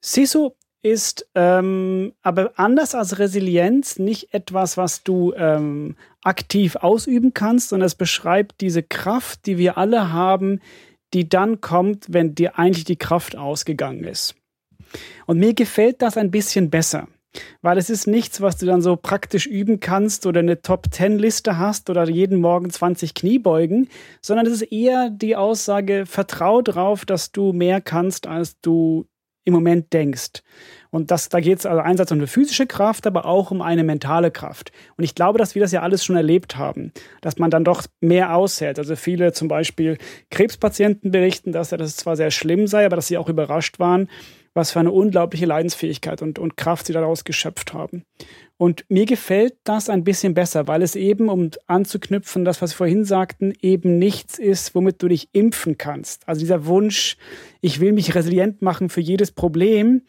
Sisu 0.00 0.50
ist 0.82 1.26
ähm, 1.34 2.12
aber 2.22 2.52
anders 2.56 2.94
als 2.94 3.18
Resilienz 3.18 3.98
nicht 3.98 4.34
etwas, 4.34 4.76
was 4.76 5.02
du 5.02 5.32
ähm, 5.34 5.96
aktiv 6.22 6.76
ausüben 6.76 7.32
kannst, 7.32 7.70
sondern 7.70 7.86
es 7.86 7.94
beschreibt 7.94 8.60
diese 8.60 8.82
Kraft, 8.82 9.46
die 9.46 9.56
wir 9.56 9.78
alle 9.78 10.12
haben, 10.12 10.60
die 11.14 11.26
dann 11.26 11.62
kommt, 11.62 12.12
wenn 12.12 12.34
dir 12.34 12.58
eigentlich 12.58 12.84
die 12.84 12.96
Kraft 12.96 13.34
ausgegangen 13.34 14.04
ist. 14.04 14.34
Und 15.26 15.38
mir 15.38 15.54
gefällt 15.54 16.02
das 16.02 16.16
ein 16.16 16.30
bisschen 16.30 16.70
besser. 16.70 17.08
Weil 17.62 17.78
es 17.78 17.90
ist 17.90 18.06
nichts, 18.06 18.40
was 18.40 18.56
du 18.58 18.66
dann 18.66 18.80
so 18.80 18.96
praktisch 18.96 19.46
üben 19.46 19.80
kannst 19.80 20.26
oder 20.26 20.40
eine 20.40 20.62
Top-10-Liste 20.62 21.58
hast 21.58 21.90
oder 21.90 22.08
jeden 22.08 22.40
Morgen 22.40 22.70
20 22.70 23.14
Kniebeugen, 23.14 23.88
sondern 24.22 24.46
es 24.46 24.52
ist 24.52 24.72
eher 24.72 25.10
die 25.10 25.34
Aussage, 25.34 26.06
vertrau 26.06 26.62
drauf, 26.62 27.04
dass 27.04 27.32
du 27.32 27.52
mehr 27.52 27.80
kannst, 27.80 28.26
als 28.26 28.60
du 28.60 29.06
im 29.44 29.52
Moment 29.52 29.92
denkst. 29.92 30.42
Und 30.90 31.10
das, 31.10 31.28
da 31.28 31.40
geht 31.40 31.58
es 31.58 31.66
also 31.66 31.80
einerseits 31.80 32.12
um 32.12 32.18
eine 32.18 32.26
physische 32.26 32.66
Kraft, 32.66 33.06
aber 33.06 33.26
auch 33.26 33.50
um 33.50 33.60
eine 33.60 33.84
mentale 33.84 34.30
Kraft. 34.30 34.72
Und 34.96 35.04
ich 35.04 35.14
glaube, 35.14 35.38
dass 35.38 35.54
wir 35.54 35.60
das 35.60 35.72
ja 35.72 35.82
alles 35.82 36.04
schon 36.04 36.16
erlebt 36.16 36.56
haben, 36.56 36.92
dass 37.20 37.38
man 37.38 37.50
dann 37.50 37.64
doch 37.64 37.82
mehr 38.00 38.34
aushält. 38.34 38.78
Also 38.78 38.96
viele 38.96 39.32
zum 39.32 39.48
Beispiel 39.48 39.98
Krebspatienten 40.30 41.10
berichten, 41.10 41.52
dass 41.52 41.70
das 41.70 41.96
zwar 41.96 42.16
sehr 42.16 42.30
schlimm 42.30 42.66
sei, 42.66 42.86
aber 42.86 42.96
dass 42.96 43.08
sie 43.08 43.18
auch 43.18 43.28
überrascht 43.28 43.78
waren, 43.78 44.08
was 44.54 44.70
für 44.70 44.80
eine 44.80 44.92
unglaubliche 44.92 45.46
Leidensfähigkeit 45.46 46.22
und, 46.22 46.38
und 46.38 46.56
Kraft 46.56 46.86
sie 46.86 46.92
daraus 46.92 47.24
geschöpft 47.24 47.74
haben. 47.74 48.04
Und 48.56 48.84
mir 48.88 49.04
gefällt 49.04 49.54
das 49.64 49.90
ein 49.90 50.04
bisschen 50.04 50.32
besser, 50.32 50.68
weil 50.68 50.82
es 50.82 50.94
eben, 50.94 51.28
um 51.28 51.50
anzuknüpfen, 51.66 52.44
das, 52.44 52.62
was 52.62 52.72
wir 52.72 52.76
vorhin 52.76 53.04
sagten, 53.04 53.52
eben 53.60 53.98
nichts 53.98 54.38
ist, 54.38 54.74
womit 54.74 55.02
du 55.02 55.08
dich 55.08 55.28
impfen 55.32 55.76
kannst. 55.76 56.26
Also 56.28 56.40
dieser 56.40 56.66
Wunsch, 56.66 57.16
ich 57.60 57.80
will 57.80 57.92
mich 57.92 58.14
resilient 58.14 58.62
machen 58.62 58.88
für 58.88 59.00
jedes 59.00 59.32
Problem, 59.32 60.02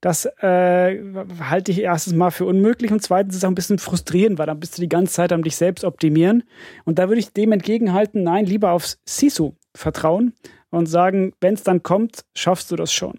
das 0.00 0.24
äh, 0.24 0.98
halte 1.40 1.72
ich 1.72 1.80
erstens 1.80 2.14
mal 2.14 2.30
für 2.30 2.46
unmöglich 2.46 2.90
und 2.90 3.02
zweitens 3.02 3.34
ist 3.34 3.42
es 3.42 3.44
auch 3.44 3.50
ein 3.50 3.54
bisschen 3.54 3.78
frustrierend, 3.78 4.38
weil 4.38 4.46
dann 4.46 4.58
bist 4.58 4.78
du 4.78 4.80
die 4.80 4.88
ganze 4.88 5.12
Zeit 5.12 5.30
am 5.30 5.42
dich 5.42 5.56
selbst 5.56 5.84
optimieren. 5.84 6.44
Und 6.86 6.98
da 6.98 7.08
würde 7.08 7.20
ich 7.20 7.34
dem 7.34 7.52
entgegenhalten, 7.52 8.22
nein, 8.22 8.46
lieber 8.46 8.72
aufs 8.72 8.98
Sisu 9.04 9.52
vertrauen 9.74 10.32
und 10.70 10.86
sagen, 10.86 11.34
wenn 11.40 11.52
es 11.54 11.64
dann 11.64 11.82
kommt, 11.82 12.24
schaffst 12.34 12.70
du 12.70 12.76
das 12.76 12.92
schon. 12.92 13.18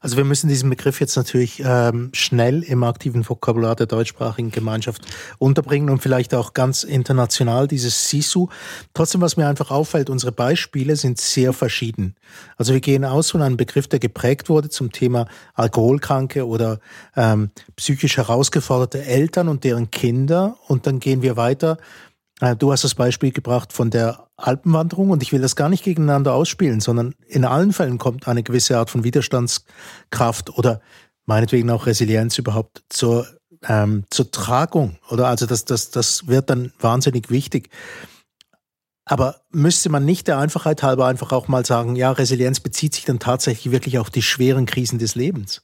Also 0.00 0.16
wir 0.16 0.24
müssen 0.24 0.48
diesen 0.48 0.70
Begriff 0.70 1.00
jetzt 1.00 1.16
natürlich 1.16 1.62
ähm, 1.64 2.10
schnell 2.12 2.62
im 2.62 2.82
aktiven 2.84 3.28
Vokabular 3.28 3.76
der 3.76 3.86
deutschsprachigen 3.86 4.50
Gemeinschaft 4.50 5.02
unterbringen 5.38 5.90
und 5.90 6.02
vielleicht 6.02 6.34
auch 6.34 6.54
ganz 6.54 6.84
international 6.84 7.68
dieses 7.68 8.08
Sisu. 8.08 8.48
Trotzdem, 8.94 9.20
was 9.20 9.36
mir 9.36 9.48
einfach 9.48 9.70
auffällt, 9.70 10.10
unsere 10.10 10.32
Beispiele 10.32 10.96
sind 10.96 11.18
sehr 11.18 11.52
verschieden. 11.52 12.14
Also 12.56 12.72
wir 12.72 12.80
gehen 12.80 13.04
aus 13.04 13.30
von 13.30 13.42
einem 13.42 13.56
Begriff, 13.56 13.88
der 13.88 13.98
geprägt 13.98 14.48
wurde 14.48 14.68
zum 14.68 14.92
Thema 14.92 15.26
Alkoholkranke 15.54 16.46
oder 16.46 16.78
ähm, 17.16 17.50
psychisch 17.76 18.16
herausgeforderte 18.16 19.04
Eltern 19.04 19.48
und 19.48 19.64
deren 19.64 19.90
Kinder 19.90 20.56
und 20.68 20.86
dann 20.86 21.00
gehen 21.00 21.22
wir 21.22 21.36
weiter 21.36 21.78
du 22.58 22.72
hast 22.72 22.82
das 22.82 22.94
Beispiel 22.94 23.30
gebracht 23.30 23.72
von 23.72 23.90
der 23.90 24.26
Alpenwanderung 24.36 25.10
und 25.10 25.22
ich 25.22 25.32
will 25.32 25.40
das 25.40 25.54
gar 25.54 25.68
nicht 25.68 25.84
gegeneinander 25.84 26.34
ausspielen, 26.34 26.80
sondern 26.80 27.14
in 27.28 27.44
allen 27.44 27.72
Fällen 27.72 27.98
kommt 27.98 28.26
eine 28.26 28.42
gewisse 28.42 28.76
Art 28.76 28.90
von 28.90 29.04
Widerstandskraft 29.04 30.58
oder 30.58 30.80
meinetwegen 31.24 31.70
auch 31.70 31.86
Resilienz 31.86 32.38
überhaupt 32.38 32.82
zur, 32.88 33.26
ähm, 33.68 34.04
zur 34.10 34.30
Tragung. 34.32 34.96
Oder 35.08 35.28
also 35.28 35.46
das, 35.46 35.64
das, 35.64 35.90
das 35.90 36.26
wird 36.26 36.50
dann 36.50 36.72
wahnsinnig 36.80 37.30
wichtig. 37.30 37.70
Aber 39.04 39.36
müsste 39.50 39.88
man 39.88 40.04
nicht 40.04 40.26
der 40.26 40.38
Einfachheit 40.38 40.82
halber 40.82 41.06
einfach 41.06 41.32
auch 41.32 41.46
mal 41.46 41.64
sagen, 41.64 41.96
ja, 41.96 42.10
Resilienz 42.10 42.60
bezieht 42.60 42.94
sich 42.94 43.04
dann 43.04 43.18
tatsächlich 43.18 43.72
wirklich 43.72 43.98
auf 43.98 44.10
die 44.10 44.22
schweren 44.22 44.66
Krisen 44.66 44.98
des 44.98 45.14
Lebens? 45.14 45.62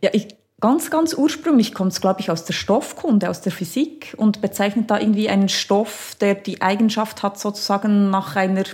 Ja, 0.00 0.10
ich, 0.12 0.28
ganz, 0.60 0.90
ganz 0.90 1.14
ursprünglich 1.14 1.74
kommt 1.74 1.92
es, 1.92 2.00
glaube 2.00 2.20
ich, 2.20 2.30
aus 2.30 2.44
der 2.44 2.52
Stoffkunde, 2.52 3.30
aus 3.30 3.40
der 3.40 3.52
Physik 3.52 4.14
und 4.16 4.40
bezeichnet 4.40 4.90
da 4.90 4.98
irgendwie 4.98 5.28
einen 5.28 5.48
Stoff, 5.48 6.16
der 6.20 6.34
die 6.34 6.62
Eigenschaft 6.62 7.22
hat, 7.22 7.38
sozusagen 7.38 8.10
nach 8.10 8.36
einer 8.36 8.64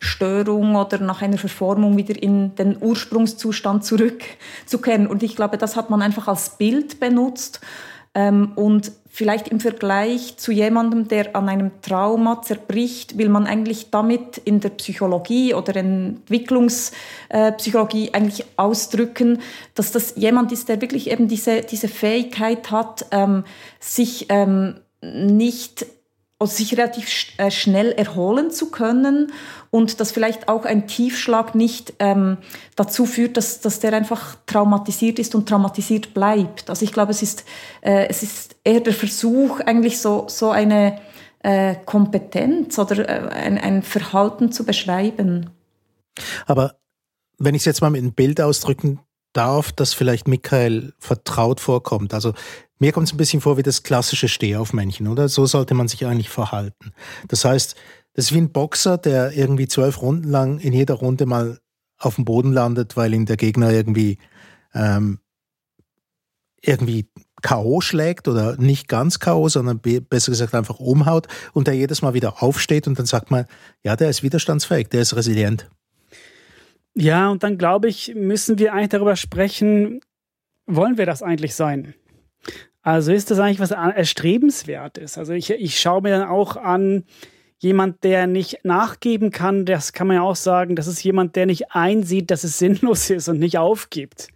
Störung 0.00 0.74
oder 0.74 0.98
nach 0.98 1.22
einer 1.22 1.38
Verformung 1.38 1.96
wieder 1.96 2.20
in 2.20 2.54
den 2.56 2.76
Ursprungszustand 2.80 3.84
zurückzukehren. 3.84 5.06
Und 5.06 5.22
ich 5.22 5.36
glaube, 5.36 5.58
das 5.58 5.76
hat 5.76 5.90
man 5.90 6.02
einfach 6.02 6.26
als 6.28 6.58
Bild 6.58 6.98
benutzt. 6.98 7.60
Ähm, 8.14 8.52
und 8.56 8.92
vielleicht 9.14 9.48
im 9.48 9.60
Vergleich 9.60 10.38
zu 10.38 10.52
jemandem, 10.52 11.06
der 11.06 11.36
an 11.36 11.50
einem 11.50 11.82
Trauma 11.82 12.40
zerbricht, 12.40 13.18
will 13.18 13.28
man 13.28 13.46
eigentlich 13.46 13.90
damit 13.90 14.38
in 14.38 14.60
der 14.60 14.70
Psychologie 14.70 15.52
oder 15.52 15.76
Entwicklungspsychologie 15.76 18.14
eigentlich 18.14 18.46
ausdrücken, 18.56 19.42
dass 19.74 19.92
das 19.92 20.14
jemand 20.16 20.50
ist, 20.50 20.70
der 20.70 20.80
wirklich 20.80 21.10
eben 21.10 21.28
diese, 21.28 21.60
diese 21.60 21.88
Fähigkeit 21.88 22.70
hat, 22.70 23.04
ähm, 23.10 23.44
sich 23.80 24.28
ähm, 24.30 24.76
nicht 25.02 25.84
also 26.42 26.56
sich 26.56 26.76
relativ 26.76 27.08
äh, 27.38 27.50
schnell 27.50 27.92
erholen 27.92 28.50
zu 28.50 28.70
können 28.70 29.32
und 29.70 30.00
dass 30.00 30.12
vielleicht 30.12 30.48
auch 30.48 30.64
ein 30.64 30.86
Tiefschlag 30.86 31.54
nicht 31.54 31.94
ähm, 31.98 32.36
dazu 32.76 33.06
führt, 33.06 33.36
dass, 33.36 33.60
dass 33.60 33.80
der 33.80 33.94
einfach 33.94 34.36
traumatisiert 34.46 35.18
ist 35.18 35.34
und 35.34 35.48
traumatisiert 35.48 36.12
bleibt. 36.12 36.68
Also 36.68 36.84
ich 36.84 36.92
glaube, 36.92 37.12
es 37.12 37.22
ist, 37.22 37.44
äh, 37.80 38.06
es 38.08 38.22
ist 38.22 38.56
eher 38.64 38.80
der 38.80 38.92
Versuch, 38.92 39.60
eigentlich 39.60 40.00
so, 40.00 40.26
so 40.28 40.50
eine 40.50 40.98
äh, 41.42 41.76
Kompetenz 41.86 42.78
oder 42.78 43.08
äh, 43.08 43.32
ein, 43.32 43.58
ein 43.58 43.82
Verhalten 43.82 44.52
zu 44.52 44.64
beschreiben. 44.64 45.50
Aber 46.46 46.76
wenn 47.38 47.54
ich 47.54 47.62
es 47.62 47.66
jetzt 47.66 47.80
mal 47.80 47.90
mit 47.90 48.02
einem 48.02 48.12
Bild 48.12 48.40
ausdrücken 48.40 49.00
darf, 49.32 49.72
das 49.72 49.94
vielleicht 49.94 50.28
Michael 50.28 50.92
vertraut 50.98 51.60
vorkommt. 51.60 52.14
Also 52.14 52.34
mir 52.78 52.92
kommt 52.92 53.06
es 53.06 53.14
ein 53.14 53.16
bisschen 53.16 53.40
vor 53.40 53.56
wie 53.56 53.62
das 53.62 53.82
klassische 53.82 54.28
Stehaufmännchen, 54.28 55.08
oder? 55.08 55.28
So 55.28 55.46
sollte 55.46 55.74
man 55.74 55.88
sich 55.88 56.04
eigentlich 56.06 56.30
verhalten. 56.30 56.92
Das 57.28 57.44
heißt, 57.44 57.76
das 58.14 58.26
ist 58.26 58.34
wie 58.34 58.40
ein 58.40 58.52
Boxer, 58.52 58.98
der 58.98 59.32
irgendwie 59.32 59.68
zwölf 59.68 60.02
Runden 60.02 60.28
lang 60.28 60.58
in 60.58 60.72
jeder 60.72 60.94
Runde 60.94 61.26
mal 61.26 61.58
auf 61.98 62.16
dem 62.16 62.24
Boden 62.24 62.52
landet, 62.52 62.96
weil 62.96 63.14
ihn 63.14 63.26
der 63.26 63.36
Gegner 63.36 63.70
irgendwie 63.70 64.18
ähm, 64.74 65.20
irgendwie 66.60 67.08
K.O. 67.42 67.80
schlägt 67.80 68.28
oder 68.28 68.56
nicht 68.56 68.88
ganz 68.88 69.18
K.O., 69.18 69.48
sondern 69.48 69.80
besser 69.80 70.30
gesagt 70.30 70.54
einfach 70.54 70.78
umhaut 70.78 71.26
und 71.52 71.66
der 71.66 71.74
jedes 71.74 72.02
Mal 72.02 72.14
wieder 72.14 72.42
aufsteht 72.42 72.86
und 72.86 72.98
dann 72.98 73.06
sagt 73.06 73.30
man, 73.30 73.46
ja, 73.82 73.96
der 73.96 74.10
ist 74.10 74.22
widerstandsfähig, 74.22 74.88
der 74.88 75.02
ist 75.02 75.16
resilient. 75.16 75.68
Ja, 76.94 77.30
und 77.30 77.42
dann 77.42 77.58
glaube 77.58 77.88
ich, 77.88 78.14
müssen 78.14 78.58
wir 78.58 78.72
eigentlich 78.72 78.90
darüber 78.90 79.16
sprechen, 79.16 80.00
wollen 80.66 80.98
wir 80.98 81.06
das 81.06 81.22
eigentlich 81.22 81.54
sein? 81.54 81.94
Also 82.82 83.12
ist 83.12 83.30
das 83.30 83.38
eigentlich 83.38 83.60
was 83.60 83.70
erstrebenswertes? 83.70 85.16
Also 85.16 85.32
ich, 85.32 85.50
ich 85.50 85.80
schaue 85.80 86.02
mir 86.02 86.10
dann 86.10 86.28
auch 86.28 86.56
an, 86.56 87.04
jemand, 87.62 88.02
der 88.02 88.26
nicht 88.26 88.64
nachgeben 88.64 89.30
kann, 89.30 89.64
das 89.64 89.92
kann 89.92 90.08
man 90.08 90.16
ja 90.16 90.22
auch 90.22 90.36
sagen, 90.36 90.74
das 90.74 90.88
ist 90.88 91.02
jemand, 91.04 91.36
der 91.36 91.46
nicht 91.46 91.70
einsieht, 91.70 92.30
dass 92.30 92.44
es 92.44 92.58
sinnlos 92.58 93.08
ist 93.10 93.28
und 93.28 93.38
nicht 93.38 93.56
aufgibt. 93.56 94.28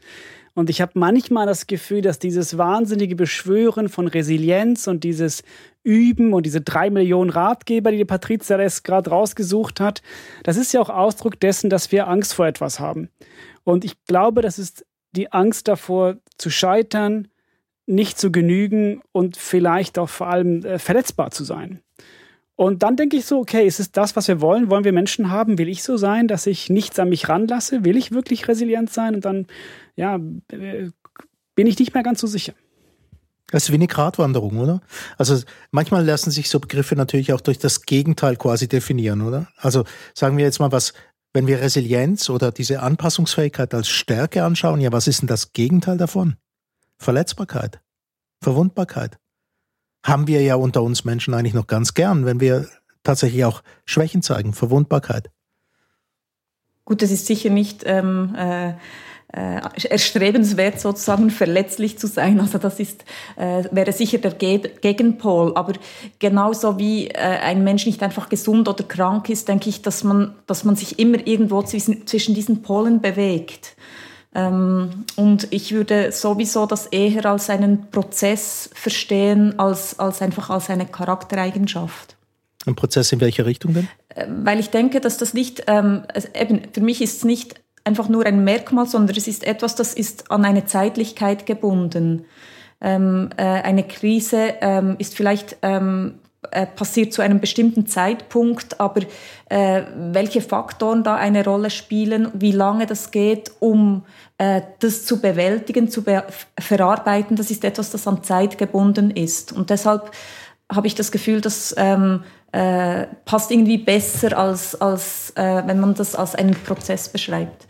Und 0.57 0.71
ich 0.71 0.81
habe 0.81 0.93
manchmal 0.95 1.45
das 1.45 1.67
Gefühl, 1.67 2.01
dass 2.01 2.19
dieses 2.19 2.57
wahnsinnige 2.57 3.15
Beschwören 3.15 3.91
von 3.91 4.09
Resilienz 4.09 4.87
und 4.87 5.05
dieses 5.05 5.43
Üben 5.83 6.33
und 6.33 6.47
diese 6.47 6.63
drei 6.63 6.89
Millionen 6.89 7.29
Ratgeber, 7.29 7.91
die 7.91 7.99
die 7.99 8.07
Patrizia 8.07 8.57
gerade 8.83 9.11
rausgesucht 9.11 9.81
hat, 9.81 10.01
das 10.45 10.57
ist 10.57 10.73
ja 10.73 10.81
auch 10.81 10.89
Ausdruck 10.89 11.39
dessen, 11.41 11.69
dass 11.69 11.93
wir 11.93 12.09
Angst 12.09 12.33
vor 12.33 12.47
etwas 12.47 12.81
haben. 12.81 13.11
Und 13.65 13.85
ich 13.85 14.03
glaube, 14.07 14.41
das 14.41 14.59
ist 14.59 14.87
die 15.13 15.31
Angst 15.31 15.69
davor 15.69 16.17
zu 16.39 16.49
scheitern, 16.49 17.29
nicht 17.85 18.19
zu 18.19 18.33
genügen 18.33 19.03
und 19.13 19.37
vielleicht 19.37 19.99
auch 19.99 20.09
vor 20.09 20.29
allem 20.29 20.65
äh, 20.65 20.79
verletzbar 20.79 21.33
zu 21.33 21.45
sein. 21.45 21.83
Und 22.57 22.83
dann 22.83 22.97
denke 22.97 23.19
ich 23.19 23.27
so, 23.27 23.39
okay, 23.39 23.67
ist 23.67 23.81
es 23.81 23.93
das, 23.93 24.17
was 24.17 24.29
wir 24.29 24.41
wollen? 24.41 24.71
Wollen 24.71 24.85
wir 24.85 24.93
Menschen 24.93 25.31
haben? 25.31 25.59
Will 25.59 25.69
ich 25.69 25.83
so 25.83 25.99
sein, 25.99 26.27
dass 26.27 26.47
ich 26.47 26.71
nichts 26.71 26.99
an 26.99 27.11
mich 27.11 27.29
ranlasse? 27.29 27.85
Will 27.85 27.99
ich 27.99 28.13
wirklich 28.13 28.49
resilient 28.49 28.91
sein? 28.91 29.15
Und 29.15 29.25
dann, 29.27 29.47
ja, 29.95 30.19
äh, 30.51 30.89
bin 31.55 31.67
ich 31.67 31.79
nicht 31.79 31.93
mehr 31.93 32.03
ganz 32.03 32.21
so 32.21 32.27
sicher. 32.27 32.55
Das 33.49 33.65
ist 33.65 33.71
wie 33.71 33.75
eine 33.75 33.87
Gratwanderung, 33.87 34.59
oder? 34.59 34.81
Also 35.19 35.41
manchmal 35.71 36.05
lassen 36.05 36.31
sich 36.31 36.49
so 36.49 36.59
Begriffe 36.59 36.97
natürlich 36.97 37.33
auch 37.33 37.41
durch 37.41 37.59
das 37.59 37.83
Gegenteil 37.83 38.37
quasi 38.37 38.67
definieren, 38.69 39.23
oder? 39.23 39.49
Also 39.57 39.85
sagen 40.15 40.37
wir 40.37 40.45
jetzt 40.45 40.59
mal 40.59 40.73
was, 40.73 40.95
wenn 41.33 41.47
wir 41.47 41.61
Resilienz 41.61 42.31
oder 42.31 42.51
diese 42.51 42.81
Anpassungsfähigkeit 42.81 43.73
als 43.75 43.89
Stärke 43.89 44.43
anschauen, 44.43 44.81
ja, 44.81 44.91
was 44.91 45.07
ist 45.07 45.21
denn 45.21 45.29
das 45.29 45.53
Gegenteil 45.53 45.97
davon? 45.97 46.37
Verletzbarkeit, 46.99 47.81
Verwundbarkeit. 48.43 49.19
Haben 50.07 50.29
wir 50.29 50.41
ja 50.41 50.55
unter 50.55 50.83
uns 50.83 51.05
Menschen 51.05 51.35
eigentlich 51.35 51.55
noch 51.55 51.67
ganz 51.67 51.95
gern, 51.95 52.27
wenn 52.27 52.39
wir 52.39 52.69
tatsächlich 53.03 53.45
auch 53.45 53.63
Schwächen 53.85 54.23
zeigen, 54.23 54.53
Verwundbarkeit. 54.53 55.31
Gut, 56.85 57.03
das 57.03 57.11
ist 57.11 57.27
sicher 57.27 57.51
nicht 57.51 57.83
ähm, 57.85 58.37
äh, 58.37 58.75
äh, 59.33 59.61
erstrebenswert, 59.89 60.81
sozusagen 60.81 61.31
verletzlich 61.31 61.99
zu 61.99 62.07
sein. 62.07 62.41
Also 62.41 62.59
das 62.59 62.79
ist, 62.79 63.05
äh, 63.37 63.65
wäre 63.73 63.93
sicher 63.93 64.19
der 64.19 64.33
Ge 64.33 64.61
Gegenpol. 64.81 65.57
Aber 65.57 65.73
genauso 66.21 66.79
wie 66.79 67.09
äh, 67.09 67.19
ein 67.19 67.65
Mensch 67.65 67.87
nicht 67.87 68.03
einfach 68.03 68.29
gesund 68.29 68.69
oder 68.69 68.85
krank 68.85 69.29
ist, 69.29 69.49
denke 69.49 69.69
ich, 69.69 69.83
dass 69.83 70.05
man, 70.05 70.37
dass 70.47 70.63
man 70.63 70.77
sich 70.77 70.99
immer 71.01 71.27
irgendwo 71.27 71.63
zwischen, 71.63 72.07
zwischen 72.07 72.35
diesen 72.35 72.63
Polen 72.63 73.01
bewegt. 73.01 73.75
Ähm, 74.37 75.07
und 75.16 75.49
ich 75.50 75.73
würde 75.73 76.12
sowieso 76.12 76.66
das 76.66 76.87
eher 76.87 77.25
als 77.25 77.49
einen 77.49 77.90
Prozess 77.90 78.69
verstehen, 78.75 79.59
als, 79.59 79.99
als 79.99 80.21
einfach 80.21 80.50
als 80.50 80.69
eine 80.69 80.85
Charaktereigenschaft. 80.85 82.16
Ein 82.66 82.75
Prozess 82.75 83.12
in 83.12 83.21
welche 83.23 83.47
Richtung 83.47 83.73
denn? 83.73 83.88
Äh, 84.11 84.26
weil 84.28 84.61
ich 84.61 84.69
denke, 84.69 85.00
dass 85.00 85.16
das 85.16 85.33
nicht, 85.33 85.64
ähm, 85.69 86.02
eben, 86.38 86.61
für 86.71 86.83
mich 86.83 87.00
ist 87.00 87.19
es 87.19 87.25
nicht 87.25 87.55
einfach 87.85 88.11
nur 88.11 88.26
ein 88.26 88.45
Merkmal, 88.45 88.87
sondern 88.87 89.16
es 89.16 89.26
ist 89.26 89.47
etwas, 89.47 89.75
das 89.75 89.95
ist 89.95 90.31
an 90.31 90.45
eine 90.45 90.66
Zeitlichkeit 90.66 91.47
gebunden. 91.47 92.26
Ähm, 92.83 93.31
äh, 93.38 93.43
eine 93.43 93.85
Krise 93.85 94.55
ähm, 94.61 94.97
ist 94.99 95.14
vielleicht 95.14 95.57
ähm, 95.62 96.19
äh, 96.50 96.67
passiert 96.67 97.12
zu 97.12 97.23
einem 97.23 97.41
bestimmten 97.41 97.87
Zeitpunkt, 97.87 98.81
aber 98.81 99.03
äh, 99.49 99.83
welche 100.12 100.41
Faktoren 100.41 101.03
da 101.03 101.17
eine 101.17 101.45
Rolle 101.45 101.71
spielen, 101.71 102.29
wie 102.35 102.53
lange 102.53 102.87
das 102.87 103.11
geht, 103.11 103.53
um 103.61 104.05
äh, 104.38 104.62
das 104.81 105.05
zu 105.05 105.21
bewältigen, 105.21 105.88
zu 105.88 106.03
be 106.03 106.25
verarbeiten, 106.59 107.37
das 107.37 107.50
ist 107.50 107.65
etwas, 107.65 107.91
das 107.91 108.07
an 108.07 108.23
Zeit 108.23 108.59
gebunden 108.59 109.11
ist. 109.11 109.53
Und 109.53 109.71
deshalb 109.71 110.11
habe 110.71 110.87
ich 110.87 110.95
das 110.95 111.12
Gefühl, 111.12 111.41
das 111.41 111.75
ähm, 111.79 112.25
äh, 112.53 113.07
passt 113.25 113.50
irgendwie 113.50 113.79
besser, 113.79 114.37
als, 114.37 114.81
als 114.81 115.31
äh, 115.37 115.62
wenn 115.67 115.81
man 115.81 115.95
das 115.95 116.15
als 116.15 116.35
einen 116.35 116.55
Prozess 116.55 117.09
beschreibt. 117.09 117.67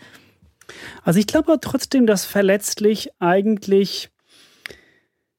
Also 1.02 1.18
ich 1.18 1.26
glaube 1.26 1.59
trotzdem, 1.61 2.06
dass 2.06 2.25
verletzlich 2.25 3.11
eigentlich 3.21 4.11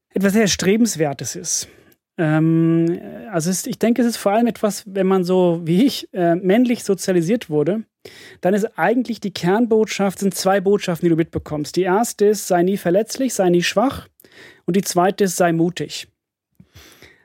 etwas 0.10 0.34
sehr 0.34 0.48
Strebenswertes 0.48 1.36
ist. 1.36 1.68
Ähm, 2.18 3.00
also 3.32 3.50
es, 3.50 3.66
ich 3.68 3.80
denke, 3.80 4.02
es 4.02 4.08
ist 4.08 4.18
vor 4.18 4.32
allem 4.32 4.48
etwas, 4.48 4.84
wenn 4.88 5.08
man 5.08 5.24
so 5.24 5.62
wie 5.64 5.86
ich 5.86 6.12
äh, 6.14 6.36
männlich 6.36 6.84
sozialisiert 6.84 7.50
wurde, 7.50 7.84
dann 8.42 8.54
ist 8.54 8.78
eigentlich 8.78 9.20
die 9.20 9.34
Kernbotschaft, 9.34 10.20
sind 10.20 10.34
zwei 10.34 10.62
Botschaften, 10.62 11.06
die 11.06 11.10
du 11.10 11.16
mitbekommst. 11.16 11.76
Die 11.76 11.84
erste 11.84 12.26
ist, 12.26 12.48
sei 12.48 12.64
nie 12.64 12.78
verletzlich, 12.78 13.34
sei 13.34 13.50
nie 13.50 13.64
schwach. 13.64 14.08
Und 14.66 14.76
die 14.76 14.82
zweite 14.82 15.26
ist, 15.26 15.38
sei 15.38 15.52
mutig. 15.52 16.08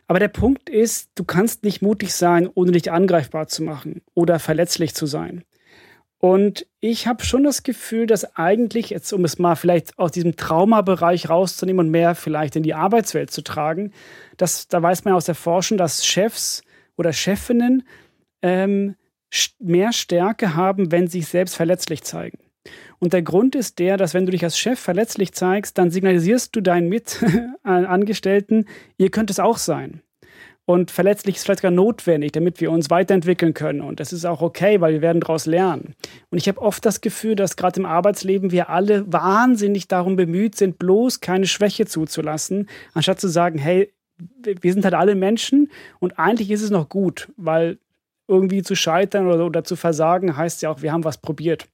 Aber 0.06 0.18
der 0.18 0.28
Punkt 0.28 0.68
ist, 0.68 1.11
du 1.14 1.25
kannst 1.25 1.64
nicht 1.64 1.80
mutig 1.80 2.12
sein, 2.12 2.49
ohne 2.52 2.72
dich 2.72 2.90
angreifbar 2.92 3.49
zu 3.49 3.62
machen 3.62 4.02
oder 4.14 4.38
verletzlich 4.38 4.94
zu 4.94 5.06
sein. 5.06 5.44
Und 6.25 6.69
ich 6.79 7.09
habe 7.09 7.25
schon 7.25 7.43
das 7.43 7.64
Gefühl, 7.64 8.07
dass 8.07 8.37
eigentlich, 8.37 8.91
jetzt 8.91 9.12
um 9.12 9.25
es 9.25 9.41
mal 9.41 9.57
vielleicht 9.57 9.99
aus 9.99 10.12
diesem 10.12 10.37
Traumabereich 10.37 11.29
rauszunehmen 11.29 11.87
und 11.87 11.91
mehr 11.91 12.14
vielleicht 12.14 12.55
in 12.55 12.62
die 12.62 12.75
Arbeitswelt 12.75 13.33
zu 13.33 13.43
tragen, 13.43 13.93
dass, 14.37 14.69
da 14.69 14.81
weiß 14.81 15.05
man 15.05 15.14
aus 15.14 15.25
der 15.25 15.35
Forschung, 15.35 15.79
dass 15.79 16.07
Chefs 16.07 16.62
oder 16.97 17.12
Chefinnen 17.12 17.83
ähm, 18.41 18.95
mehr 19.59 19.93
Stärke 19.93 20.55
haben, 20.55 20.93
wenn 20.93 21.09
sie 21.09 21.23
sich 21.23 21.29
selbst 21.29 21.57
verletzlich 21.57 22.05
zeigen. 22.05 22.38
Und 23.00 23.14
der 23.14 23.23
Grund 23.23 23.57
ist 23.57 23.81
der, 23.81 23.97
dass 23.97 24.14
wenn 24.14 24.25
du 24.25 24.31
dich 24.31 24.45
als 24.45 24.57
Chef 24.57 24.79
verletzlich 24.79 25.33
zeigst, 25.33 25.76
dann 25.76 25.91
signalisierst 25.91 26.55
du 26.55 26.61
deinen 26.61 26.88
Mitangestellten, 26.88 28.69
ihr 28.97 29.11
könnt 29.11 29.31
es 29.31 29.41
auch 29.41 29.59
sein. 29.59 30.02
Und 30.64 30.92
verletzlich 30.92 31.37
ist 31.37 31.45
vielleicht 31.45 31.62
gar 31.62 31.73
notwendig, 31.73 32.33
damit 32.33 32.61
wir 32.61 32.71
uns 32.71 32.88
weiterentwickeln 32.88 33.52
können. 33.52 33.81
Und 33.81 33.99
das 33.99 34.12
ist 34.12 34.25
auch 34.25 34.42
okay, 34.42 34.81
weil 34.81 34.92
wir 34.92 35.02
werden 35.02 35.21
daraus 35.21 35.47
lernen. 35.47 35.95
Und 36.31 36.38
ich 36.38 36.47
habe 36.47 36.62
oft 36.62 36.85
das 36.87 37.00
Gefühl, 37.00 37.35
dass 37.35 37.57
gerade 37.57 37.81
im 37.81 37.87
Arbeitsleben 37.87 38.52
wir 38.52 38.71
alle 38.71 39.11
wahnsinnig 39.12 39.88
darum 39.88 40.14
bemüht 40.14 40.54
sind, 40.54 40.78
bloß 40.78 41.21
keine 41.21 41.47
Schwäche 41.47 41.87
zuzulassen, 41.87 42.69
anstatt 42.95 43.21
zu 43.21 43.28
sagen, 43.28 43.59
hey, 43.59 43.92
wir 44.45 44.73
sind 44.73 44.85
halt 44.85 44.95
alle 44.95 45.16
Menschen 45.16 45.71
und 45.99 46.19
eigentlich 46.19 46.50
ist 46.50 46.62
es 46.62 46.71
noch 46.71 46.88
gut, 46.88 47.28
weil 47.37 47.78
irgendwie 48.28 48.62
zu 48.62 48.76
scheitern 48.76 49.26
oder, 49.26 49.45
oder 49.45 49.64
zu 49.64 49.75
versagen, 49.75 50.37
heißt 50.37 50.62
ja 50.62 50.71
auch, 50.71 50.81
wir 50.81 50.92
haben 50.92 51.02
was 51.02 51.19
probiert. 51.19 51.66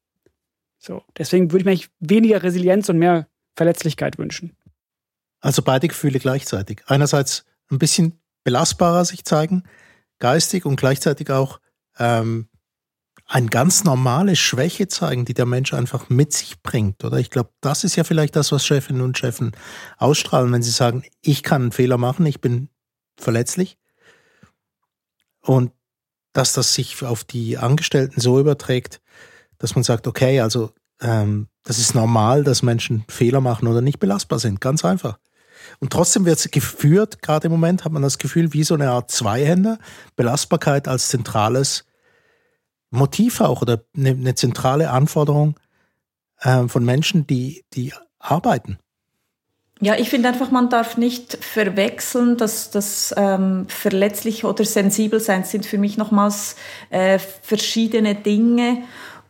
So, 0.79 1.03
deswegen 1.17 1.53
würde 1.53 1.71
ich 1.71 1.91
mir 2.01 2.09
weniger 2.09 2.43
Resilienz 2.43 2.89
und 2.89 2.99
mehr 2.99 3.27
Verletzlichkeit 3.57 4.19
wünschen. 4.19 4.57
Also 5.41 5.63
beide 5.63 5.89
Gefühle 5.89 6.19
gleichzeitig. 6.19 6.83
Einerseits 6.87 7.45
ein 7.71 7.79
bisschen 7.79 8.19
belastbarer 8.49 9.05
sich 9.05 9.27
zeigen, 9.27 9.65
geistig 10.21 10.65
und 10.65 10.77
gleichzeitig 10.77 11.31
auch 11.31 11.61
ähm, 11.99 12.49
eine 13.27 13.49
ganz 13.49 13.85
normale 13.85 14.37
Schwäche 14.37 14.89
zeigen, 14.89 15.27
die 15.27 15.35
der 15.35 15.45
Mensch 15.45 15.75
einfach 15.75 16.09
mit 16.09 16.33
sich 16.33 16.63
bringt. 16.63 17.05
Oder 17.05 17.19
ich 17.19 17.29
glaube, 17.29 17.51
das 17.61 17.85
ist 17.85 17.97
ja 17.97 18.05
vielleicht 18.05 18.37
das, 18.37 18.51
was 18.51 18.65
Chefinnen 18.65 19.03
und 19.03 19.19
Chefen 19.19 19.53
ausstrahlen, 19.99 20.51
wenn 20.51 20.63
sie 20.63 20.71
sagen, 20.71 21.03
ich 21.21 21.43
kann 21.43 21.61
einen 21.61 21.73
Fehler 21.73 21.99
machen, 21.99 22.25
ich 22.25 22.41
bin 22.41 22.71
verletzlich. 23.19 23.77
Und 25.43 25.73
dass 26.33 26.55
das 26.55 26.73
sich 26.73 27.05
auf 27.05 27.25
die 27.25 27.59
Angestellten 27.59 28.19
so 28.19 28.41
überträgt, 28.41 29.03
dass 29.59 29.75
man 29.75 29.85
sagt, 29.85 30.07
okay, 30.07 30.41
also 30.41 30.73
ähm, 31.03 31.49
das 31.65 31.79
ist 31.79 31.95
normal, 31.95 32.45
dass 32.45 32.63
Menschen 32.63 33.05
Fehler 33.11 33.43
machen 33.43 33.69
oder 33.69 33.83
nicht 33.83 33.99
belastbar 33.99 34.39
sind. 34.39 34.63
Ganz 34.63 34.87
einfach. 34.87 35.19
Und 35.81 35.93
trotzdem 35.93 36.25
wird 36.25 36.39
es 36.39 36.51
geführt, 36.51 37.23
gerade 37.23 37.47
im 37.47 37.53
Moment 37.53 37.85
hat 37.85 37.93
man 37.93 38.03
das 38.03 38.19
Gefühl, 38.19 38.53
wie 38.53 38.65
so 38.65 38.75
eine 38.75 38.91
Art 38.91 39.11
Zweihänder, 39.11 39.79
Belastbarkeit 40.17 40.89
als 40.89 41.09
zentrales 41.09 41.85
Motiv 42.91 43.41
auch 43.41 43.63
oder 43.63 43.85
eine, 43.97 44.11
eine 44.11 44.35
zentrale 44.35 44.91
Anforderung 44.91 45.59
äh, 46.41 46.67
von 46.69 46.85
Menschen, 46.85 47.27
die, 47.27 47.65
die 47.75 47.93
arbeiten. 48.19 48.79
Ja, 49.81 49.95
ich 49.95 50.11
finde 50.11 50.29
einfach, 50.29 50.51
man 50.51 50.71
darf 50.71 50.97
nicht 50.97 51.39
verwechseln, 51.45 52.37
dass 52.37 52.71
das 52.71 53.15
ähm, 53.17 53.67
verletzlich 53.69 54.45
oder 54.45 54.65
sensibel 54.65 55.21
sein 55.21 55.45
sind 55.45 55.67
für 55.67 55.79
mich 55.79 55.97
nochmals 55.97 56.57
äh, 56.91 57.19
verschiedene 57.19 58.17
Dinge. 58.17 58.83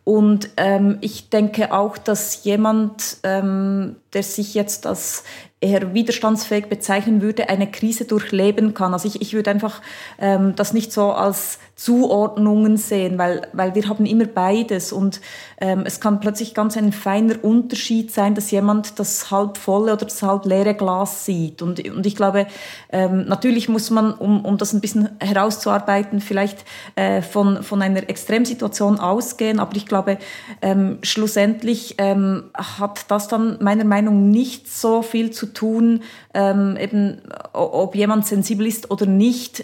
Und 0.05 0.49
ähm, 0.57 0.97
ich 1.01 1.29
denke 1.29 1.71
auch, 1.71 1.99
dass 1.99 2.43
jemand, 2.43 3.17
ähm, 3.21 3.97
der 4.13 4.23
sich 4.23 4.55
jetzt 4.55 4.87
als 4.87 5.23
eher 5.61 5.93
widerstandsfähig 5.93 6.67
bezeichnen 6.67 7.21
würde, 7.21 7.49
eine 7.49 7.69
Krise 7.69 8.05
durchleben 8.05 8.73
kann. 8.73 8.93
Also 8.93 9.07
ich, 9.07 9.21
ich 9.21 9.33
würde 9.33 9.51
einfach 9.51 9.81
ähm, 10.17 10.55
das 10.55 10.73
nicht 10.73 10.93
so 10.93 11.11
als 11.11 11.59
Zuordnungen 11.75 12.77
sehen, 12.77 13.17
weil, 13.17 13.47
weil 13.53 13.75
wir 13.75 13.87
haben 13.87 14.05
immer 14.05 14.25
beides 14.25 14.91
und 14.91 15.21
ähm, 15.61 15.83
es 15.85 15.99
kann 15.99 16.19
plötzlich 16.19 16.53
ganz 16.53 16.75
ein 16.75 16.91
feiner 16.91 17.41
Unterschied 17.41 18.11
sein, 18.11 18.35
dass 18.35 18.51
jemand 18.51 18.99
das 18.99 19.31
halb 19.31 19.57
volle 19.57 19.93
oder 19.93 20.05
das 20.05 20.21
halb 20.21 20.45
leere 20.45 20.73
Glas 20.73 21.25
sieht. 21.25 21.61
Und, 21.61 21.85
und 21.89 22.05
ich 22.05 22.15
glaube, 22.15 22.47
ähm, 22.91 23.25
natürlich 23.25 23.69
muss 23.69 23.89
man, 23.91 24.13
um, 24.13 24.45
um 24.45 24.57
das 24.57 24.73
ein 24.73 24.81
bisschen 24.81 25.09
herauszuarbeiten, 25.19 26.19
vielleicht 26.21 26.65
äh, 26.95 27.21
von, 27.21 27.63
von 27.63 27.81
einer 27.81 28.09
Extremsituation 28.09 28.99
ausgehen, 28.99 29.59
aber 29.59 29.75
ich 29.75 29.85
glaube, 29.85 30.17
ähm, 30.61 30.99
schlussendlich 31.01 31.95
ähm, 31.97 32.45
hat 32.53 33.05
das 33.09 33.27
dann 33.27 33.57
meiner 33.61 33.85
Meinung 33.85 34.29
nach 34.29 34.29
nicht 34.29 34.71
so 34.71 35.01
viel 35.01 35.31
zu 35.31 35.48
tun, 35.53 36.03
ähm, 36.33 36.77
eben 36.77 37.21
ob 37.53 37.95
jemand 37.95 38.25
sensibel 38.25 38.67
ist 38.67 38.91
oder 38.91 39.05
nicht, 39.05 39.63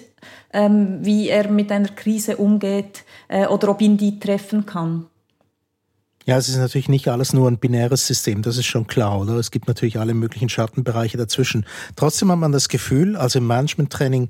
ähm, 0.53 0.99
wie 1.01 1.29
er 1.29 1.49
mit 1.49 1.71
einer 1.71 1.89
Krise 1.89 2.37
umgeht 2.37 3.03
äh, 3.27 3.47
oder 3.47 3.69
ob 3.69 3.81
ihn 3.81 3.97
die 3.97 4.19
treffen 4.19 4.65
kann. 4.65 5.07
Ja, 6.25 6.37
es 6.37 6.49
ist 6.49 6.57
natürlich 6.57 6.89
nicht 6.89 7.07
alles 7.07 7.33
nur 7.33 7.47
ein 7.47 7.59
binäres 7.59 8.07
System, 8.07 8.41
das 8.41 8.57
ist 8.57 8.65
schon 8.65 8.87
klar, 8.87 9.19
oder? 9.19 9.33
Es 9.35 9.51
gibt 9.51 9.67
natürlich 9.67 9.99
alle 9.99 10.15
möglichen 10.15 10.49
Schattenbereiche 10.49 11.17
dazwischen. 11.17 11.67
Trotzdem 11.95 12.31
hat 12.31 12.39
man 12.39 12.51
das 12.51 12.67
Gefühl, 12.67 13.15
also 13.15 13.37
im 13.37 13.45
Management-Training 13.45 14.29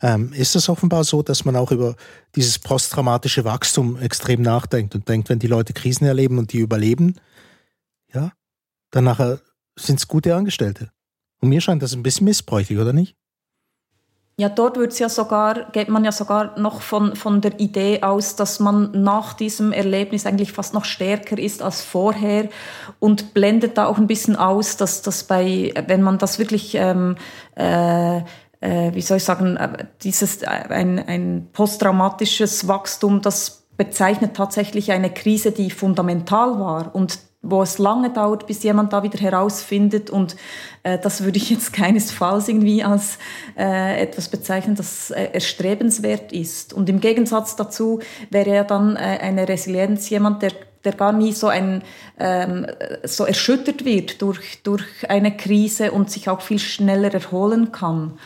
ähm, 0.00 0.32
ist 0.32 0.56
es 0.56 0.70
offenbar 0.70 1.04
so, 1.04 1.22
dass 1.22 1.44
man 1.44 1.54
auch 1.56 1.70
über 1.70 1.96
dieses 2.34 2.58
posttraumatische 2.58 3.44
Wachstum 3.44 3.98
extrem 3.98 4.40
nachdenkt 4.40 4.94
und 4.94 5.08
denkt, 5.08 5.28
wenn 5.28 5.38
die 5.38 5.46
Leute 5.46 5.74
Krisen 5.74 6.06
erleben 6.06 6.38
und 6.38 6.52
die 6.52 6.58
überleben, 6.58 7.16
ja, 8.12 8.32
dann 8.90 9.04
nachher 9.04 9.40
sind 9.76 9.98
es 9.98 10.08
gute 10.08 10.34
Angestellte. 10.34 10.90
Und 11.40 11.48
mir 11.48 11.60
scheint 11.60 11.82
das 11.82 11.94
ein 11.94 12.02
bisschen 12.02 12.24
missbräuchlich, 12.24 12.78
oder 12.78 12.92
nicht? 12.92 13.16
Ja, 14.36 14.48
dort 14.48 14.76
wird's 14.76 14.98
ja 14.98 15.08
sogar, 15.08 15.70
geht 15.70 15.88
man 15.88 16.04
ja 16.04 16.10
sogar 16.10 16.58
noch 16.58 16.80
von, 16.80 17.14
von 17.14 17.40
der 17.40 17.60
Idee 17.60 18.02
aus, 18.02 18.34
dass 18.34 18.58
man 18.58 18.90
nach 18.90 19.34
diesem 19.34 19.70
Erlebnis 19.70 20.26
eigentlich 20.26 20.50
fast 20.50 20.74
noch 20.74 20.84
stärker 20.84 21.38
ist 21.38 21.62
als 21.62 21.82
vorher 21.82 22.48
und 22.98 23.32
blendet 23.32 23.78
da 23.78 23.86
auch 23.86 23.96
ein 23.96 24.08
bisschen 24.08 24.34
aus, 24.34 24.76
dass 24.76 25.02
das 25.02 25.22
bei, 25.22 25.72
wenn 25.86 26.02
man 26.02 26.18
das 26.18 26.40
wirklich, 26.40 26.74
ähm, 26.74 27.14
äh, 27.56 28.18
äh, 28.58 28.92
wie 28.92 29.02
soll 29.02 29.18
ich 29.18 29.24
sagen, 29.24 29.56
äh, 29.56 29.86
dieses, 30.02 30.42
äh, 30.42 30.46
ein, 30.46 30.98
ein 30.98 31.48
posttraumatisches 31.52 32.66
Wachstum, 32.66 33.22
das 33.22 33.68
bezeichnet 33.76 34.34
tatsächlich 34.34 34.90
eine 34.90 35.12
Krise, 35.12 35.52
die 35.52 35.70
fundamental 35.70 36.58
war 36.58 36.92
und 36.92 37.20
wo 37.44 37.62
es 37.62 37.78
lange 37.78 38.10
dauert, 38.10 38.46
bis 38.46 38.62
jemand 38.62 38.92
da 38.92 39.02
wieder 39.02 39.18
herausfindet. 39.18 40.10
Und 40.10 40.36
äh, 40.82 40.98
das 40.98 41.22
würde 41.22 41.36
ich 41.36 41.50
jetzt 41.50 41.72
keinesfalls 41.74 42.48
irgendwie 42.48 42.82
als 42.82 43.18
äh, 43.56 44.00
etwas 44.02 44.28
bezeichnen, 44.28 44.74
das 44.74 45.10
äh, 45.10 45.30
erstrebenswert 45.32 46.32
ist. 46.32 46.72
Und 46.72 46.88
im 46.88 47.00
Gegensatz 47.00 47.56
dazu 47.56 48.00
wäre 48.30 48.54
ja 48.54 48.64
dann 48.64 48.96
äh, 48.96 49.18
eine 49.20 49.48
Resilienz 49.48 50.10
jemand, 50.10 50.42
der 50.42 50.52
der 50.84 50.92
gar 50.92 51.12
nie 51.12 51.32
so 51.32 51.48
ein 51.48 51.82
ähm, 52.18 52.66
so 53.04 53.24
erschüttert 53.24 53.86
wird 53.86 54.20
durch 54.20 54.62
durch 54.64 54.84
eine 55.08 55.34
Krise 55.34 55.92
und 55.92 56.10
sich 56.10 56.28
auch 56.28 56.42
viel 56.42 56.58
schneller 56.58 57.12
erholen 57.14 57.72
kann. 57.72 58.18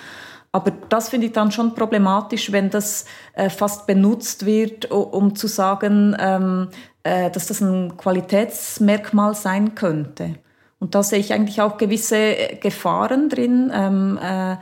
Aber 0.50 0.72
das 0.88 1.10
finde 1.10 1.26
ich 1.26 1.32
dann 1.32 1.52
schon 1.52 1.74
problematisch, 1.74 2.52
wenn 2.52 2.70
das 2.70 3.04
äh, 3.34 3.50
fast 3.50 3.86
benutzt 3.86 4.46
wird, 4.46 4.90
um 4.90 5.36
zu 5.36 5.46
sagen, 5.46 6.16
ähm, 6.18 6.70
äh, 6.97 6.97
dass 7.30 7.46
das 7.46 7.60
ein 7.60 7.96
Qualitätsmerkmal 7.96 9.34
sein 9.34 9.74
könnte. 9.74 10.34
Und 10.80 10.94
da 10.94 11.02
sehe 11.02 11.18
ich 11.18 11.32
eigentlich 11.32 11.60
auch 11.60 11.76
gewisse 11.76 12.16
äh, 12.16 12.56
Gefahren 12.56 13.28
drin, 13.28 13.72
ähm, 13.74 14.18
äh, 14.22 14.52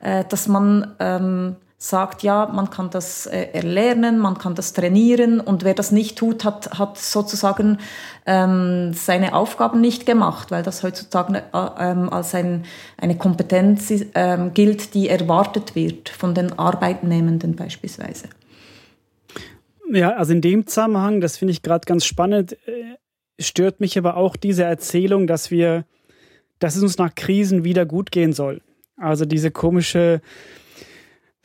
äh, 0.00 0.24
dass 0.28 0.48
man 0.48 0.94
ähm, 1.00 1.56
sagt, 1.78 2.22
ja, 2.22 2.46
man 2.46 2.70
kann 2.70 2.88
das 2.88 3.26
äh, 3.26 3.48
erlernen, 3.52 4.18
man 4.18 4.38
kann 4.38 4.54
das 4.54 4.72
trainieren 4.72 5.40
und 5.40 5.62
wer 5.62 5.74
das 5.74 5.92
nicht 5.92 6.16
tut, 6.16 6.44
hat, 6.44 6.78
hat 6.78 6.96
sozusagen 6.96 7.78
ähm, 8.24 8.94
seine 8.94 9.34
Aufgaben 9.34 9.82
nicht 9.82 10.06
gemacht, 10.06 10.50
weil 10.50 10.62
das 10.62 10.82
heutzutage 10.82 11.42
äh, 11.52 11.68
ähm, 11.78 12.10
als 12.10 12.34
ein, 12.34 12.64
eine 12.96 13.18
Kompetenz 13.18 13.92
ähm, 14.14 14.54
gilt, 14.54 14.94
die 14.94 15.10
erwartet 15.10 15.74
wird 15.74 16.08
von 16.08 16.34
den 16.34 16.58
Arbeitnehmenden 16.58 17.54
beispielsweise. 17.54 18.28
Ja, 19.92 20.16
also 20.16 20.32
in 20.32 20.40
dem 20.40 20.66
Zusammenhang, 20.66 21.20
das 21.20 21.36
finde 21.36 21.52
ich 21.52 21.62
gerade 21.62 21.86
ganz 21.86 22.04
spannend, 22.04 22.52
äh, 22.66 22.96
stört 23.38 23.80
mich 23.80 23.96
aber 23.98 24.16
auch 24.16 24.36
diese 24.36 24.64
Erzählung, 24.64 25.26
dass 25.26 25.50
wir, 25.50 25.84
dass 26.58 26.76
es 26.76 26.82
uns 26.82 26.98
nach 26.98 27.14
Krisen 27.14 27.64
wieder 27.64 27.86
gut 27.86 28.10
gehen 28.10 28.32
soll. 28.32 28.62
Also 28.96 29.24
diese 29.26 29.50
komische 29.50 30.20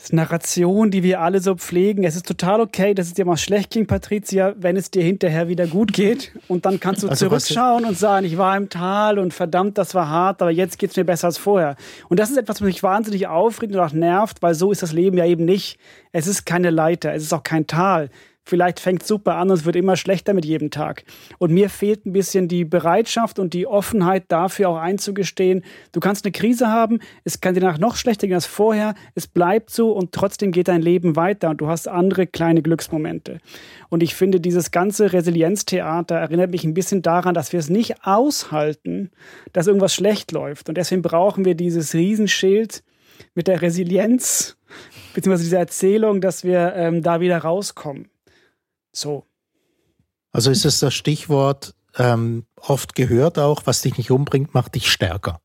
Narration, 0.10 0.90
die 0.90 1.04
wir 1.04 1.22
alle 1.22 1.40
so 1.40 1.56
pflegen. 1.56 2.04
Es 2.04 2.16
ist 2.16 2.26
total 2.26 2.60
okay, 2.60 2.94
dass 2.96 3.08
es 3.08 3.14
dir 3.14 3.26
mal 3.26 3.38
schlecht 3.38 3.72
ging, 3.72 3.86
Patricia, 3.86 4.56
wenn 4.58 4.76
es 4.76 4.90
dir 4.90 5.04
hinterher 5.04 5.48
wieder 5.48 5.68
gut 5.68 5.94
geht. 5.94 6.32
Und 6.48 6.66
dann 6.66 6.80
kannst 6.80 7.04
du 7.04 7.08
also 7.08 7.28
zurückschauen 7.28 7.86
und 7.86 7.98
sagen, 7.98 8.26
ich 8.26 8.38
war 8.38 8.58
im 8.58 8.70
Tal 8.70 9.20
und 9.20 9.34
verdammt, 9.34 9.78
das 9.78 9.94
war 9.94 10.10
hart, 10.10 10.42
aber 10.42 10.50
jetzt 10.50 10.80
geht 10.80 10.90
es 10.90 10.98
mir 10.98 11.04
besser 11.04 11.28
als 11.28 11.38
vorher. 11.38 11.76
Und 12.10 12.20
das 12.20 12.32
ist 12.32 12.38
etwas, 12.38 12.62
was 12.62 12.66
mich 12.66 12.82
wahnsinnig 12.82 13.28
aufregt 13.28 13.74
und 13.74 13.80
auch 13.80 13.94
nervt, 13.94 14.42
weil 14.42 14.56
so 14.56 14.72
ist 14.72 14.82
das 14.82 14.92
Leben 14.92 15.18
ja 15.18 15.26
eben 15.26 15.46
nicht. 15.46 15.78
Es 16.12 16.26
ist 16.26 16.46
keine 16.46 16.72
Leiter, 16.72 17.14
es 17.14 17.24
ist 17.24 17.34
auch 17.34 17.44
kein 17.44 17.68
Tal. 17.68 18.10
Vielleicht 18.52 18.82
fängt 18.82 19.08
super 19.08 19.36
an 19.38 19.50
und 19.50 19.60
es 19.60 19.64
wird 19.64 19.78
immer 19.78 19.96
schlechter 19.96 20.34
mit 20.34 20.44
jedem 20.44 20.72
Tag. 20.72 21.06
Und 21.38 21.54
mir 21.54 21.70
fehlt 21.70 22.06
ein 22.06 22.12
bisschen 22.12 22.50
die 22.50 22.66
Bereitschaft 22.66 23.40
und 23.40 23.54
die 23.54 23.66
Offenheit 23.66 24.26
dafür 24.28 24.68
auch 24.68 24.76
einzugestehen. 24.76 25.64
Du 25.94 26.02
kannst 26.02 26.26
eine 26.26 26.34
Krise 26.34 26.68
haben, 26.68 27.00
es 27.24 27.40
kann 27.40 27.54
dir 27.54 27.62
nach 27.62 27.78
noch 27.78 27.96
schlechter 27.96 28.28
gehen 28.28 28.36
als 28.36 28.46
vorher, 28.46 28.94
es 29.16 29.26
bleibt 29.26 29.70
so 29.70 29.94
und 29.94 30.12
trotzdem 30.12 30.52
geht 30.52 30.68
dein 30.68 30.82
Leben 30.82 31.16
weiter 31.16 31.50
und 31.52 31.62
du 31.62 31.70
hast 31.70 31.88
andere 31.88 32.28
kleine 32.28 32.62
Glücksmomente. 32.62 33.38
Und 33.88 34.04
ich 34.04 34.16
finde, 34.16 34.42
dieses 34.42 34.72
ganze 34.72 35.14
Resilienztheater 35.14 36.16
erinnert 36.16 36.52
mich 36.52 36.66
ein 36.66 36.74
bisschen 36.74 37.02
daran, 37.02 37.34
dass 37.34 37.54
wir 37.54 37.60
es 37.62 37.70
nicht 37.70 38.04
aushalten, 38.04 39.12
dass 39.54 39.68
irgendwas 39.68 39.96
schlecht 39.96 40.34
läuft. 40.34 40.68
Und 40.68 40.76
deswegen 40.76 41.04
brauchen 41.04 41.46
wir 41.46 41.56
dieses 41.56 41.94
Riesenschild 41.94 42.84
mit 43.34 43.48
der 43.48 43.62
Resilienz, 43.62 44.58
beziehungsweise 45.14 45.46
diese 45.46 45.58
Erzählung, 45.58 46.20
dass 46.20 46.44
wir 46.44 46.74
ähm, 46.76 47.02
da 47.02 47.22
wieder 47.22 47.38
rauskommen. 47.38 48.11
So. 48.92 49.26
Also 50.32 50.52
ist 50.52 50.66
es 50.66 50.80
das 50.80 50.94
Stichwort 50.94 51.76
ähm, 51.98 52.46
oft 52.56 52.96
gehört 52.96 53.38
auch, 53.38 53.64
was 53.66 53.82
dich 53.82 53.98
nicht 53.98 54.12
umbringt, 54.12 54.54
macht 54.54 54.76
dich 54.76 54.92
stärker. 54.92 55.42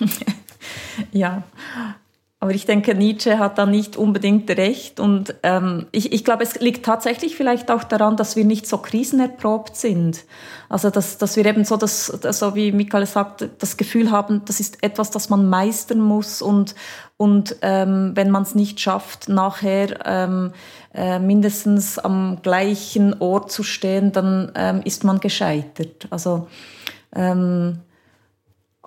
ja. 1.12 1.42
Aber 2.38 2.50
ich 2.50 2.66
denke, 2.66 2.94
Nietzsche 2.94 3.38
hat 3.38 3.56
da 3.56 3.64
nicht 3.64 3.96
unbedingt 3.96 4.50
recht. 4.50 5.00
Und 5.00 5.34
ähm, 5.42 5.86
ich, 5.90 6.12
ich 6.12 6.22
glaube, 6.22 6.42
es 6.42 6.60
liegt 6.60 6.84
tatsächlich 6.84 7.34
vielleicht 7.34 7.70
auch 7.70 7.82
daran, 7.82 8.18
dass 8.18 8.36
wir 8.36 8.44
nicht 8.44 8.66
so 8.66 8.76
krisenerprobt 8.76 9.74
sind. 9.74 10.24
Also, 10.68 10.90
dass, 10.90 11.16
dass 11.16 11.36
wir 11.36 11.46
eben 11.46 11.64
so, 11.64 11.78
das, 11.78 12.06
so 12.06 12.54
wie 12.54 12.72
Michael 12.72 13.06
sagt, 13.06 13.48
das 13.58 13.78
Gefühl 13.78 14.10
haben, 14.10 14.42
das 14.44 14.60
ist 14.60 14.82
etwas, 14.82 15.10
das 15.10 15.30
man 15.30 15.48
meistern 15.48 16.00
muss. 16.00 16.42
Und, 16.42 16.74
und 17.16 17.56
ähm, 17.62 18.12
wenn 18.14 18.30
man 18.30 18.42
es 18.42 18.54
nicht 18.54 18.80
schafft, 18.80 19.30
nachher 19.30 20.04
ähm, 20.04 20.52
äh, 20.92 21.18
mindestens 21.18 21.98
am 21.98 22.40
gleichen 22.42 23.18
Ort 23.18 23.50
zu 23.50 23.62
stehen, 23.62 24.12
dann 24.12 24.52
ähm, 24.54 24.82
ist 24.84 25.04
man 25.04 25.20
gescheitert. 25.20 26.06
Also, 26.10 26.48
ähm, 27.14 27.78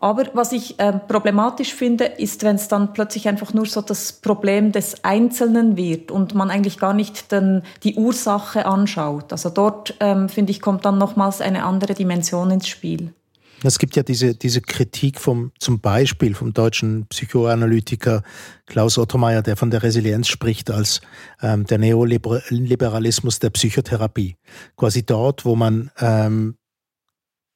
aber 0.01 0.27
was 0.33 0.53
ich 0.53 0.79
äh, 0.79 0.93
problematisch 0.93 1.73
finde, 1.73 2.05
ist, 2.05 2.43
wenn 2.43 2.55
es 2.55 2.69
dann 2.69 2.93
plötzlich 2.93 3.27
einfach 3.27 3.53
nur 3.53 3.65
so 3.65 3.81
das 3.81 4.13
Problem 4.13 4.71
des 4.71 5.03
Einzelnen 5.03 5.75
wird 5.75 6.09
und 6.09 6.35
man 6.35 6.49
eigentlich 6.49 6.79
gar 6.79 6.93
nicht 6.93 7.31
den, 7.31 7.63
die 7.83 7.95
Ursache 7.95 8.65
anschaut. 8.65 9.31
Also 9.33 9.49
dort, 9.49 9.95
ähm, 9.99 10.29
finde 10.29 10.51
ich, 10.51 10.61
kommt 10.61 10.85
dann 10.85 10.97
nochmals 10.97 11.41
eine 11.41 11.63
andere 11.63 11.93
Dimension 11.95 12.49
ins 12.51 12.67
Spiel. 12.67 13.13
Es 13.61 13.77
gibt 13.77 13.97
ja 13.97 14.03
diese, 14.03 14.35
diese 14.35 14.61
Kritik 14.61 15.19
vom, 15.19 15.51
zum 15.59 15.81
Beispiel 15.81 16.33
vom 16.33 16.53
deutschen 16.53 17.05
Psychoanalytiker 17.07 18.23
Klaus 18.67 18.97
Ottermeier, 18.97 19.41
der 19.41 19.57
von 19.57 19.69
der 19.69 19.83
Resilienz 19.83 20.29
spricht 20.29 20.71
als 20.71 21.01
ähm, 21.41 21.65
der 21.65 21.77
Neoliberalismus 21.77 23.39
der 23.39 23.49
Psychotherapie. 23.49 24.37
Quasi 24.77 25.05
dort, 25.05 25.43
wo 25.43 25.57
man 25.57 25.91
ähm, 25.99 26.55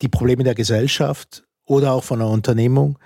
die 0.01 0.09
Probleme 0.09 0.43
der 0.43 0.55
Gesellschaft 0.55 1.45
oder 1.65 1.93
auch 1.93 2.03
von 2.03 2.21
einer 2.21 2.29
Unternehmung 2.29 2.97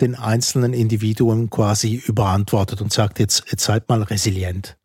den 0.00 0.16
einzelnen 0.16 0.74
Individuen 0.74 1.48
quasi 1.48 2.02
überantwortet 2.06 2.80
und 2.80 2.92
sagt, 2.92 3.20
jetzt, 3.20 3.44
jetzt 3.50 3.64
seid 3.64 3.88
mal 3.88 4.02
resilient. 4.02 4.76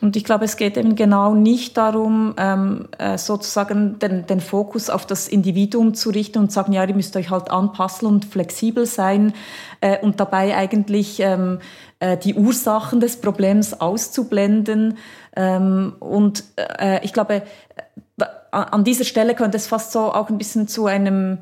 Und 0.00 0.16
ich 0.16 0.24
glaube, 0.24 0.44
es 0.44 0.56
geht 0.56 0.76
eben 0.76 0.96
genau 0.96 1.32
nicht 1.32 1.76
darum, 1.76 2.34
ähm, 2.36 2.88
äh, 2.98 3.16
sozusagen 3.18 4.00
den, 4.00 4.26
den 4.26 4.40
Fokus 4.40 4.90
auf 4.90 5.06
das 5.06 5.28
Individuum 5.28 5.94
zu 5.94 6.10
richten 6.10 6.38
und 6.38 6.50
sagen, 6.50 6.72
ja, 6.72 6.84
ihr 6.84 6.94
müsst 6.94 7.14
euch 7.14 7.30
halt 7.30 7.52
anpassen 7.52 8.08
und 8.08 8.24
flexibel 8.24 8.84
sein 8.84 9.32
äh, 9.80 9.98
und 10.00 10.18
dabei 10.18 10.56
eigentlich 10.56 11.20
ähm, 11.20 11.60
äh, 12.00 12.16
die 12.16 12.34
Ursachen 12.34 12.98
des 12.98 13.20
Problems 13.20 13.80
auszublenden. 13.80 14.98
Ähm, 15.36 15.94
und 16.00 16.44
ich 17.02 17.12
glaube, 17.12 17.42
an 18.52 18.84
dieser 18.84 19.04
Stelle 19.04 19.34
könnte 19.34 19.56
es 19.56 19.66
fast 19.66 19.92
so 19.92 20.12
auch 20.12 20.28
ein 20.28 20.38
bisschen 20.38 20.68
zu 20.68 20.86
einem 20.86 21.38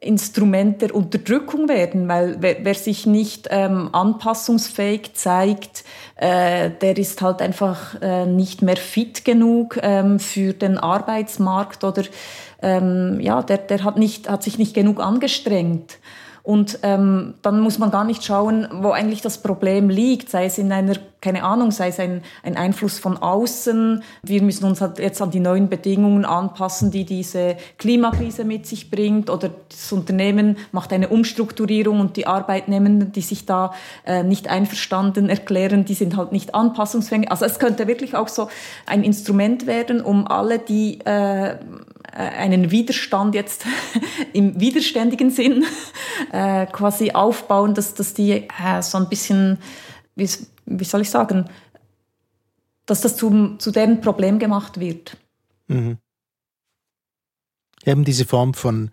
Instrument 0.00 0.80
der 0.80 0.94
Unterdrückung 0.94 1.68
werden, 1.68 2.08
weil 2.08 2.36
wer, 2.40 2.64
wer 2.64 2.74
sich 2.74 3.06
nicht 3.06 3.48
ähm, 3.50 3.90
anpassungsfähig 3.92 5.12
zeigt, 5.14 5.84
äh, 6.16 6.70
der 6.70 6.96
ist 6.96 7.20
halt 7.20 7.42
einfach 7.42 8.00
äh, 8.00 8.24
nicht 8.24 8.62
mehr 8.62 8.78
fit 8.78 9.24
genug 9.24 9.78
ähm, 9.82 10.18
für 10.18 10.54
den 10.54 10.78
Arbeitsmarkt 10.78 11.84
oder 11.84 12.04
ähm, 12.62 13.18
ja, 13.20 13.42
der, 13.42 13.58
der 13.58 13.84
hat, 13.84 13.98
nicht, 13.98 14.28
hat 14.28 14.42
sich 14.42 14.58
nicht 14.58 14.74
genug 14.74 15.00
angestrengt. 15.00 15.98
Und 16.42 16.78
ähm, 16.82 17.34
dann 17.42 17.60
muss 17.60 17.78
man 17.78 17.90
gar 17.90 18.04
nicht 18.04 18.24
schauen, 18.24 18.66
wo 18.80 18.90
eigentlich 18.90 19.20
das 19.20 19.38
Problem 19.38 19.90
liegt, 19.90 20.30
sei 20.30 20.46
es 20.46 20.58
in 20.58 20.72
einer, 20.72 20.94
keine 21.20 21.44
Ahnung, 21.44 21.70
sei 21.70 21.88
es 21.88 22.00
ein, 22.00 22.22
ein 22.42 22.56
Einfluss 22.56 22.98
von 22.98 23.18
außen. 23.18 24.02
Wir 24.22 24.42
müssen 24.42 24.64
uns 24.64 24.80
halt 24.80 24.98
jetzt 24.98 25.20
an 25.20 25.30
die 25.30 25.40
neuen 25.40 25.68
Bedingungen 25.68 26.24
anpassen, 26.24 26.90
die 26.90 27.04
diese 27.04 27.56
Klimakrise 27.78 28.44
mit 28.44 28.66
sich 28.66 28.90
bringt. 28.90 29.28
Oder 29.28 29.50
das 29.68 29.92
Unternehmen 29.92 30.56
macht 30.72 30.92
eine 30.92 31.08
Umstrukturierung 31.08 32.00
und 32.00 32.16
die 32.16 32.26
Arbeitnehmenden, 32.26 33.12
die 33.12 33.20
sich 33.20 33.44
da 33.44 33.74
äh, 34.06 34.22
nicht 34.22 34.48
einverstanden 34.48 35.28
erklären, 35.28 35.84
die 35.84 35.94
sind 35.94 36.16
halt 36.16 36.32
nicht 36.32 36.54
anpassungsfähig. 36.54 37.30
Also 37.30 37.44
es 37.44 37.58
könnte 37.58 37.86
wirklich 37.86 38.14
auch 38.16 38.28
so 38.28 38.48
ein 38.86 39.02
Instrument 39.04 39.66
werden, 39.66 40.00
um 40.00 40.26
alle, 40.26 40.58
die 40.58 41.00
äh, 41.00 41.56
einen 42.12 42.70
Widerstand 42.70 43.34
jetzt 43.34 43.64
im 44.32 44.60
widerständigen 44.60 45.30
Sinn 45.30 45.64
äh, 46.32 46.66
quasi 46.66 47.12
aufbauen, 47.12 47.74
dass, 47.74 47.94
dass 47.94 48.14
die 48.14 48.32
äh, 48.32 48.82
so 48.82 48.98
ein 48.98 49.08
bisschen, 49.08 49.58
wie, 50.14 50.28
wie 50.66 50.84
soll 50.84 51.02
ich 51.02 51.10
sagen, 51.10 51.48
dass 52.86 53.00
das 53.00 53.16
zum, 53.16 53.58
zu 53.60 53.70
deren 53.70 54.00
Problem 54.00 54.38
gemacht 54.38 54.80
wird. 54.80 55.16
Mhm. 55.68 55.98
Eben 57.84 58.04
diese 58.04 58.24
Form 58.24 58.54
von, 58.54 58.90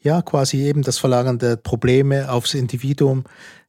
ja, 0.00 0.22
quasi 0.22 0.62
eben 0.62 0.82
das 0.82 0.98
Verlagern 0.98 1.38
der 1.38 1.56
Probleme 1.56 2.30
aufs 2.30 2.54
Individuum. 2.54 3.24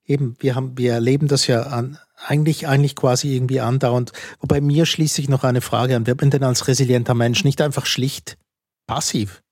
Eben, 0.05 0.35
wir 0.39 0.55
haben, 0.55 0.77
wir 0.77 0.93
erleben 0.93 1.27
das 1.27 1.47
ja 1.47 1.63
an, 1.63 1.97
eigentlich, 2.25 2.67
eigentlich 2.67 2.95
quasi 2.95 3.35
irgendwie 3.35 3.59
andauernd. 3.59 4.13
Wobei 4.39 4.61
mir 4.61 4.85
schließt 4.85 5.15
sich 5.15 5.29
noch 5.29 5.43
eine 5.43 5.61
Frage 5.61 5.95
an, 5.95 6.07
wird 6.07 6.21
man 6.21 6.31
denn 6.31 6.43
als 6.43 6.67
resilienter 6.67 7.13
Mensch 7.13 7.43
nicht 7.43 7.61
einfach 7.61 7.85
schlicht 7.85 8.37
passiv. 8.87 9.43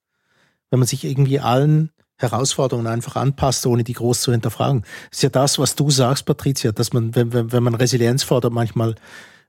Wenn 0.71 0.79
man 0.79 0.87
sich 0.87 1.03
irgendwie 1.03 1.39
allen 1.39 1.91
Herausforderungen 2.17 2.87
einfach 2.87 3.15
anpasst, 3.17 3.65
ohne 3.65 3.83
die 3.83 3.93
groß 3.93 4.21
zu 4.21 4.31
hinterfragen. 4.31 4.81
Das 5.09 5.19
ist 5.19 5.23
ja 5.23 5.29
das, 5.29 5.59
was 5.59 5.75
du 5.75 5.89
sagst, 5.91 6.25
Patricia, 6.25 6.71
dass 6.71 6.93
man, 6.93 7.13
wenn, 7.13 7.33
wenn, 7.33 7.51
wenn 7.51 7.63
man 7.63 7.75
Resilienz 7.75 8.23
fordert, 8.23 8.53
manchmal 8.53 8.95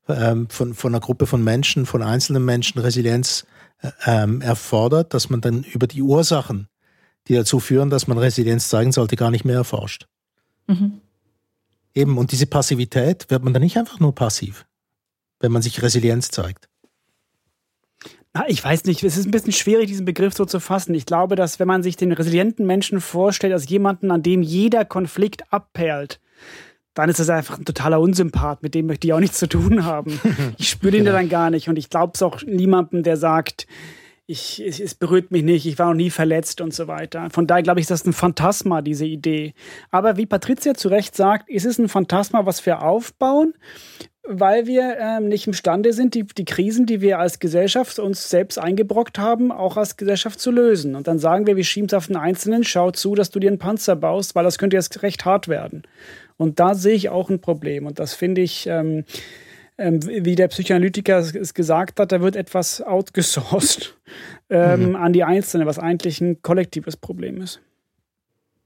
ähm, 0.09 0.49
von, 0.49 0.75
von 0.75 0.93
einer 0.93 1.01
Gruppe 1.01 1.27
von 1.27 1.43
Menschen, 1.43 1.87
von 1.87 2.03
einzelnen 2.03 2.45
Menschen 2.45 2.81
Resilienz 2.81 3.47
äh, 3.83 3.91
ähm, 4.05 4.41
erfordert, 4.41 5.15
dass 5.15 5.31
man 5.31 5.41
dann 5.41 5.63
über 5.63 5.87
die 5.87 6.03
Ursachen, 6.03 6.69
die 7.29 7.35
dazu 7.35 7.61
führen, 7.61 7.91
dass 7.91 8.09
man 8.09 8.19
Resilienz 8.19 8.69
zeigen 8.69 8.93
sollte, 8.93 9.17
gar 9.17 9.31
nicht 9.31 9.45
mehr 9.45 9.57
erforscht. 9.57 10.07
Mhm. 10.67 11.01
Eben, 11.95 12.19
und 12.19 12.33
diese 12.33 12.47
Passivität 12.47 13.31
wird 13.31 13.43
man 13.43 13.53
dann 13.53 13.63
nicht 13.63 13.79
einfach 13.79 14.01
nur 14.01 14.15
passiv, 14.15 14.67
wenn 15.41 15.53
man 15.53 15.63
sich 15.63 15.83
Resilienz 15.83 16.31
zeigt. 16.31 16.69
Ah, 18.37 18.45
ich 18.49 18.63
weiß 18.63 18.85
nicht, 18.85 19.03
es 19.03 19.17
ist 19.17 19.25
ein 19.25 19.31
bisschen 19.31 19.55
schwierig, 19.55 19.87
diesen 19.87 20.05
Begriff 20.05 20.35
so 20.35 20.45
zu 20.45 20.61
fassen. 20.61 20.95
Ich 20.95 21.07
glaube, 21.07 21.37
dass 21.37 21.59
wenn 21.59 21.67
man 21.67 21.83
sich 21.83 21.97
den 21.97 22.13
resilienten 22.13 22.67
Menschen 22.67 23.01
vorstellt 23.01 23.55
als 23.55 23.67
jemanden, 23.67 24.11
an 24.11 24.23
dem 24.23 24.43
jeder 24.43 24.85
Konflikt 24.85 25.51
abperlt, 25.51 26.21
dann 26.93 27.09
ist 27.09 27.19
das 27.19 27.31
einfach 27.31 27.59
ein 27.59 27.65
totaler 27.65 27.99
Unsympath, 27.99 28.63
mit 28.63 28.75
dem 28.75 28.89
möchte 28.89 29.07
ich 29.07 29.15
auch 29.15 29.21
nichts 29.21 29.39
zu 29.39 29.49
tun 29.49 29.87
haben. 29.87 30.21
Ich 30.59 30.69
spüre 30.69 30.93
den 30.93 31.05
genau. 31.05 31.17
dann 31.17 31.31
gar 31.31 31.49
nicht 31.49 31.71
und 31.71 31.79
ich 31.79 31.89
glaube 31.89 32.13
es 32.15 32.23
auch 32.23 32.43
niemandem, 32.43 33.03
der 33.03 33.17
sagt, 33.17 33.67
ich, 34.27 34.63
es, 34.63 34.81
es, 34.81 34.95
berührt 34.95 35.31
mich 35.31 35.43
nicht, 35.43 35.65
ich 35.65 35.79
war 35.79 35.87
noch 35.87 35.95
nie 35.95 36.11
verletzt 36.11 36.61
und 36.61 36.75
so 36.75 36.89
weiter. 36.89 37.31
Von 37.31 37.47
daher 37.47 37.63
glaube 37.63 37.81
ich, 37.81 37.85
ist 37.85 37.91
das 37.91 38.05
ein 38.05 38.13
Phantasma, 38.13 38.83
diese 38.83 39.07
Idee. 39.07 39.55
Aber 39.91 40.19
wie 40.19 40.27
Patricia 40.27 40.75
zu 40.75 40.89
Recht 40.89 41.17
sagt, 41.17 41.49
ist 41.49 41.65
es 41.65 41.79
ein 41.79 41.89
Phantasma, 41.89 42.45
was 42.45 42.67
wir 42.67 42.83
aufbauen 42.83 43.55
weil 44.29 44.67
wir 44.67 44.97
ähm, 44.99 45.29
nicht 45.29 45.47
imstande 45.47 45.93
sind, 45.93 46.15
die, 46.15 46.25
die 46.25 46.45
Krisen, 46.45 46.87
die 46.87 47.01
wir 47.01 47.19
als 47.19 47.39
Gesellschaft 47.39 47.99
uns 47.99 48.29
selbst 48.29 48.59
eingebrockt 48.59 49.19
haben, 49.19 49.53
auch 49.53 49.77
als 49.77 49.97
Gesellschaft 49.97 50.41
zu 50.41 50.51
lösen. 50.51 50.95
Und 50.95 51.07
dann 51.07 51.19
sagen 51.19 51.47
wir, 51.47 51.57
wir 51.57 51.65
schieben 51.65 51.87
es 51.87 51.95
auf 51.95 52.09
den 52.09 52.17
Einzelnen, 52.17 52.65
schau 52.65 52.91
zu, 52.91 53.15
dass 53.15 53.31
du 53.31 53.39
dir 53.39 53.49
einen 53.49 53.59
Panzer 53.59 53.97
baust, 53.97 54.35
weil 54.35 54.45
das 54.45 54.59
könnte 54.59 54.77
jetzt 54.77 55.03
recht 55.03 55.25
hart 55.25 55.49
werden. 55.49 55.83
Und 56.37 56.61
da 56.61 56.75
sehe 56.75 56.95
ich 56.95 57.09
auch 57.09 57.31
ein 57.31 57.41
Problem. 57.41 57.87
Und 57.87 57.99
das 57.99 58.15
finde 58.15 58.41
ich, 58.41 58.67
ähm, 58.67 59.05
ähm, 59.79 60.01
wie 60.05 60.35
der 60.35 60.49
Psychoanalytiker 60.49 61.19
es 61.19 61.55
gesagt 61.55 62.01
hat, 62.01 62.13
da 62.13 62.21
wird 62.21 62.37
etwas 62.37 62.83
outgesourced 62.87 63.97
ähm, 64.51 64.91
mhm. 64.91 64.97
an 64.97 65.13
die 65.13 65.25
Einzelnen, 65.25 65.67
was 65.67 65.79
eigentlich 65.79 66.21
ein 66.21 66.43
kollektives 66.43 66.97
Problem 66.97 67.41
ist. 67.41 67.61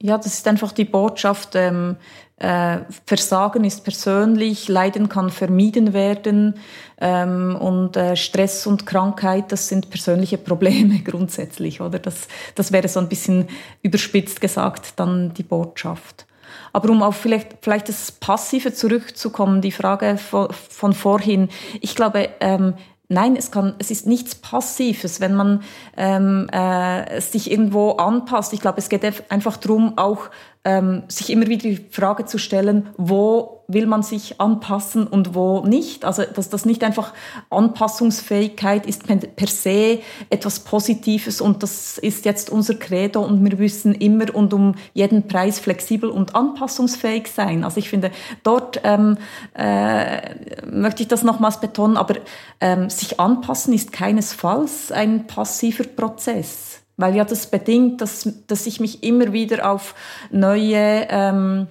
Ja, 0.03 0.17
das 0.17 0.35
ist 0.35 0.49
einfach 0.49 0.73
die 0.73 0.87
Botschaft, 0.87 1.55
ähm, 1.55 1.97
äh, 2.39 2.79
Versagen 3.05 3.65
ist 3.65 3.85
persönlich, 3.85 4.67
Leiden 4.67 5.11
kann 5.11 5.29
vermieden 5.29 5.93
werden 5.93 6.55
ähm, 6.99 7.55
und 7.55 7.99
äh, 7.99 8.17
Stress 8.17 8.67
und 8.67 8.87
Krankheit, 8.87 9.53
das 9.53 9.69
sind 9.69 9.91
persönliche 9.91 10.39
Probleme 10.39 11.01
grundsätzlich, 11.05 11.83
oder? 11.83 11.99
Das, 11.99 12.29
das 12.55 12.73
wäre 12.73 12.89
so 12.89 12.99
ein 12.99 13.11
bisschen 13.11 13.49
überspitzt 13.83 14.41
gesagt 14.41 14.95
dann 14.97 15.35
die 15.35 15.43
Botschaft. 15.43 16.27
Aber 16.73 16.91
um 16.91 17.03
auf 17.03 17.17
vielleicht, 17.17 17.59
vielleicht 17.61 17.91
das 17.91 18.11
Passive 18.11 18.73
zurückzukommen, 18.73 19.61
die 19.61 19.73
Frage 19.73 20.17
von, 20.17 20.49
von 20.51 20.95
vorhin, 20.95 21.51
ich 21.81 21.95
glaube, 21.95 22.31
ähm, 22.41 22.75
Nein, 23.13 23.35
es, 23.35 23.51
kann, 23.51 23.75
es 23.81 23.91
ist 23.91 24.07
nichts 24.07 24.37
Passives, 24.37 25.21
wenn 25.21 25.35
man 25.35 25.65
ähm, 25.97 26.49
äh, 26.53 27.21
sich 27.21 27.51
irgendwo 27.51 27.91
anpasst. 27.93 28.53
Ich 28.53 28.61
glaube, 28.61 28.79
es 28.79 28.89
geht 28.89 29.03
einfach 29.33 29.57
darum, 29.57 29.99
auch 29.99 30.31
ähm, 30.65 31.05
sich 31.09 31.31
immer 31.31 31.47
wieder 31.47 31.63
die 31.63 31.87
Frage 31.91 32.27
zu 32.27 32.37
stellen, 32.39 32.89
wo 32.99 33.61
will 33.67 33.87
man 33.87 34.03
sich 34.03 34.41
anpassen 34.41 35.07
und 35.07 35.35
wo 35.35 35.65
nicht. 35.65 36.05
Also 36.05 36.25
dass 36.25 36.51
das 36.51 36.67
nicht 36.67 36.83
einfach 36.85 37.15
Anpassungsfähigkeit 37.51 38.85
ist 38.85 39.05
per 39.07 39.47
se 39.47 40.01
etwas 40.29 40.61
Positives 40.61 41.41
und 41.41 41.63
das 41.63 41.97
ist 41.97 42.25
jetzt 42.25 42.51
unser 42.51 42.75
Credo 42.75 43.23
und 43.23 43.43
wir 43.49 43.57
müssen 43.57 43.95
immer 43.95 44.35
und 44.35 44.53
um 44.53 44.75
jeden 44.93 45.29
Preis 45.29 45.61
flexibel 45.61 46.11
und 46.11 46.35
anpassungsfähig 46.35 47.29
sein. 47.29 47.65
Also 47.65 47.79
ich 47.79 47.89
finde, 47.89 48.11
dort 48.43 48.81
ähm, 48.85 49.17
äh, 49.55 50.35
möchte 50.67 51.03
ich 51.03 51.09
das 51.09 51.23
nochmals 51.23 51.61
betonen, 51.61 51.97
aber 51.97 52.17
ähm, 52.61 52.91
sich 52.91 53.19
anpassen 53.21 53.73
ist 53.73 53.93
keinesfalls 53.93 54.93
ein 54.93 55.27
passiver 55.27 55.85
Prozess 55.85 56.81
weil 57.01 57.17
ja 57.17 57.25
das 57.25 57.47
bedingt, 57.47 58.01
dass, 58.01 58.29
dass 58.47 58.67
ich 58.67 58.81
mich 58.81 59.03
immer 59.03 59.33
wieder 59.33 59.71
auf 59.71 59.95
neue 60.31 61.07
ähm, 61.09 61.67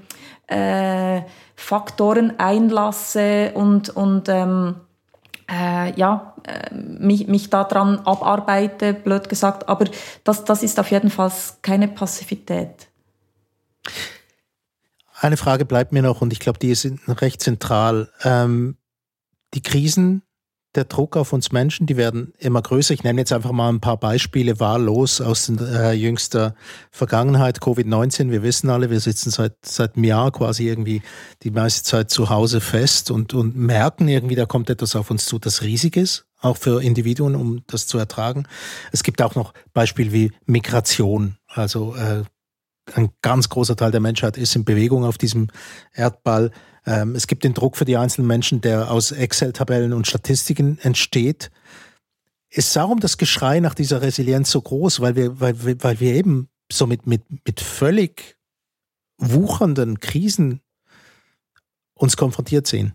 äh, 0.47 1.21
Faktoren 1.55 2.39
einlasse 2.39 3.51
und, 3.53 3.89
und 3.89 4.29
ähm, 4.29 4.75
äh, 5.49 5.93
ja, 5.99 6.35
äh, 6.43 6.73
mich, 6.73 7.27
mich 7.27 7.49
daran 7.49 7.99
abarbeite, 7.99 8.93
blöd 8.93 9.29
gesagt. 9.29 9.67
Aber 9.67 9.85
das, 10.23 10.45
das 10.45 10.63
ist 10.63 10.79
auf 10.79 10.91
jeden 10.91 11.09
Fall 11.09 11.31
keine 11.61 11.87
Passivität. 11.87 12.87
Eine 15.19 15.37
Frage 15.37 15.65
bleibt 15.65 15.91
mir 15.91 16.01
noch 16.01 16.21
und 16.21 16.31
ich 16.31 16.39
glaube, 16.39 16.59
die 16.59 16.71
ist 16.71 16.87
recht 17.07 17.41
zentral. 17.41 18.09
Ähm, 18.23 18.77
die 19.53 19.61
Krisen, 19.61 20.21
der 20.75 20.86
Druck 20.86 21.17
auf 21.17 21.34
uns 21.34 21.51
Menschen, 21.51 21.88
die 21.88 21.97
werden 21.97 22.34
immer 22.38 22.62
größer. 22.62 22.93
Ich 22.93 23.03
nenne 23.03 23.21
jetzt 23.21 23.34
einfach 23.34 23.51
mal 23.51 23.69
ein 23.69 23.79
paar 23.79 23.97
Beispiele 23.97 24.60
wahllos 24.60 25.19
aus 25.19 25.49
äh, 25.49 25.93
jüngster 25.93 26.53
Vergangenheit. 26.91 27.60
Covid-19, 27.60 28.29
wir 28.29 28.43
wissen 28.43 28.69
alle, 28.69 28.89
wir 28.89 28.99
sitzen 28.99 29.32
seit, 29.32 29.55
seit 29.65 29.95
einem 29.95 30.03
Jahr 30.03 30.32
quasi 30.32 30.67
irgendwie 30.67 31.01
die 31.41 31.51
meiste 31.51 31.84
Zeit 31.84 32.12
zu 32.12 32.29
Hause 32.29 32.62
fest 32.62 33.10
und, 33.10 33.34
und 33.34 33.55
merken 33.55 34.08
irgendwie, 34.08 34.36
da 34.36 34.45
kommt 34.45 34.69
etwas 34.69 34.95
auf 34.95 35.10
uns 35.10 35.25
zu, 35.25 35.39
das 35.39 35.63
riesig 35.63 35.97
ist, 35.97 36.25
auch 36.39 36.58
für 36.58 36.84
Individuen, 36.84 37.36
um 37.36 37.63
das 37.67 37.88
zu 37.88 37.97
ertragen. 37.97 38.45
Es 38.91 39.01
gibt 39.03 39.21
auch 39.23 39.34
noch 39.36 39.53
Beispiele 39.73 40.12
wie 40.12 40.32
Migration, 40.45 41.38
also 41.47 41.95
äh, 41.95 42.23
ein 42.97 43.10
ganz 43.21 43.49
großer 43.49 43.75
Teil 43.75 43.91
der 43.91 43.99
Menschheit 43.99 44.38
ist 44.38 44.56
in 44.56 44.65
Bewegung 44.65 45.04
auf 45.04 45.17
diesem 45.17 45.47
Erdball. 45.93 46.52
Ähm, 46.86 47.15
es 47.15 47.28
gibt 47.28 47.43
den 47.43 47.54
Druck 47.54 47.78
für 47.78 47.86
die 47.86 47.97
einzelnen 47.97 48.28
Menschen, 48.28 48.62
der 48.62 48.91
aus 48.91 49.12
Excel-Tabellen 49.12 49.93
und 49.93 50.08
Statistiken 50.08 50.80
entsteht. 50.82 51.52
Ist 52.49 52.75
darum 52.75 52.99
das 52.99 53.17
Geschrei 53.17 53.60
nach 53.60 53.75
dieser 53.75 54.02
Resilienz 54.02 54.49
so 54.52 54.62
groß, 54.62 55.02
weil 55.02 55.15
wir, 55.15 55.39
weil, 55.39 55.56
weil 55.84 55.99
wir 55.99 56.13
eben 56.15 56.49
so 56.71 56.88
mit, 56.88 57.06
mit, 57.06 57.21
mit 57.45 57.60
völlig 57.60 58.38
wuchernden 59.17 59.99
Krisen 59.99 60.62
uns 61.93 62.17
konfrontiert 62.17 62.65
sehen? 62.65 62.93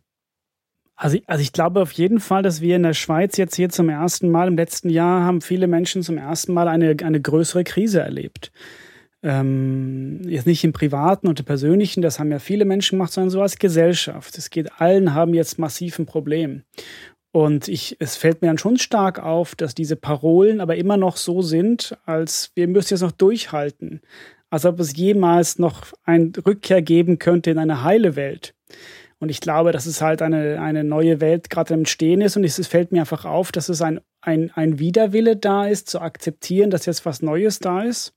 Also, 0.97 1.19
also 1.27 1.43
ich 1.43 1.53
glaube 1.53 1.83
auf 1.83 1.93
jeden 1.93 2.21
Fall, 2.21 2.43
dass 2.43 2.61
wir 2.61 2.77
in 2.77 2.85
der 2.85 2.95
Schweiz 2.95 3.37
jetzt 3.37 3.57
hier 3.57 3.69
zum 3.69 3.89
ersten 3.89 4.31
Mal, 4.31 4.49
im 4.49 4.57
letzten 4.57 4.89
Jahr 4.89 5.25
haben 5.25 5.41
viele 5.41 5.67
Menschen 5.67 6.03
zum 6.03 6.19
ersten 6.19 6.53
Mal 6.53 6.69
eine, 6.69 6.97
eine 7.03 7.21
größere 7.21 7.65
Krise 7.65 8.01
erlebt 8.01 8.53
ähm, 9.25 10.21
jetzt 10.29 10.47
nicht 10.47 10.63
im 10.65 10.75
Privaten 10.75 11.27
und 11.27 11.41
im 11.41 11.47
Persönlichen, 11.47 12.03
das 12.03 12.21
haben 12.21 12.31
ja 12.31 12.39
viele 12.39 12.67
Menschen 12.67 12.99
gemacht, 12.99 13.13
sondern 13.13 13.31
so 13.31 13.41
als 13.41 13.59
Gesellschaft. 13.59 14.37
Es 14.37 14.51
geht 14.51 14.81
allen 14.81 15.15
haben 15.15 15.33
jetzt 15.33 15.59
massiv 15.59 15.99
ein 15.99 16.07
Problem. 16.07 16.63
Und 17.33 17.67
ich, 17.67 17.97
es 17.99 18.17
fällt 18.17 18.43
mir 18.43 18.49
dann 18.49 18.59
schon 18.59 18.77
stark 18.77 19.19
auf, 19.19 19.57
dass 19.57 19.75
diese 19.75 19.97
Parolen 19.97 20.61
aber 20.61 20.77
immer 20.77 20.97
noch 20.97 21.17
so 21.17 21.43
sind, 21.43 21.97
als 22.05 22.53
wir 22.55 22.69
müssen 22.69 22.95
jetzt 22.95 23.01
noch 23.01 23.11
durchhalten. 23.11 24.03
Als 24.51 24.67
ob 24.67 24.79
es 24.79 24.95
jemals 24.95 25.59
noch 25.59 25.87
eine 26.05 26.31
Rückkehr 26.47 26.83
geben 26.83 27.19
könnte 27.19 27.51
in 27.51 27.59
eine 27.59 27.83
heile 27.83 28.15
Welt. 28.15 28.55
Und 29.19 29.31
ich 29.31 29.41
glaube, 29.41 29.73
dass 29.73 29.87
es 29.87 30.03
halt 30.03 30.23
eine, 30.23 30.61
eine 30.61 30.85
neue 30.85 31.21
Welt 31.21 31.49
gerade 31.51 31.75
im 31.75 31.81
Entstehen 31.81 32.21
ist. 32.21 32.37
Und 32.37 32.45
es, 32.45 32.59
es 32.59 32.69
fällt 32.69 32.93
mir 32.93 33.01
einfach 33.01 33.25
auf, 33.25 33.51
dass 33.53 33.69
es 33.69 33.81
ein, 33.81 34.01
ein, 34.21 34.53
ein 34.55 34.79
Widerwille 34.79 35.35
da 35.35 35.67
ist, 35.67 35.89
zu 35.89 36.01
akzeptieren, 36.01 36.71
dass 36.71 36.87
jetzt 36.87 37.07
was 37.07 37.23
Neues 37.23 37.59
da 37.59 37.83
ist. 37.83 38.13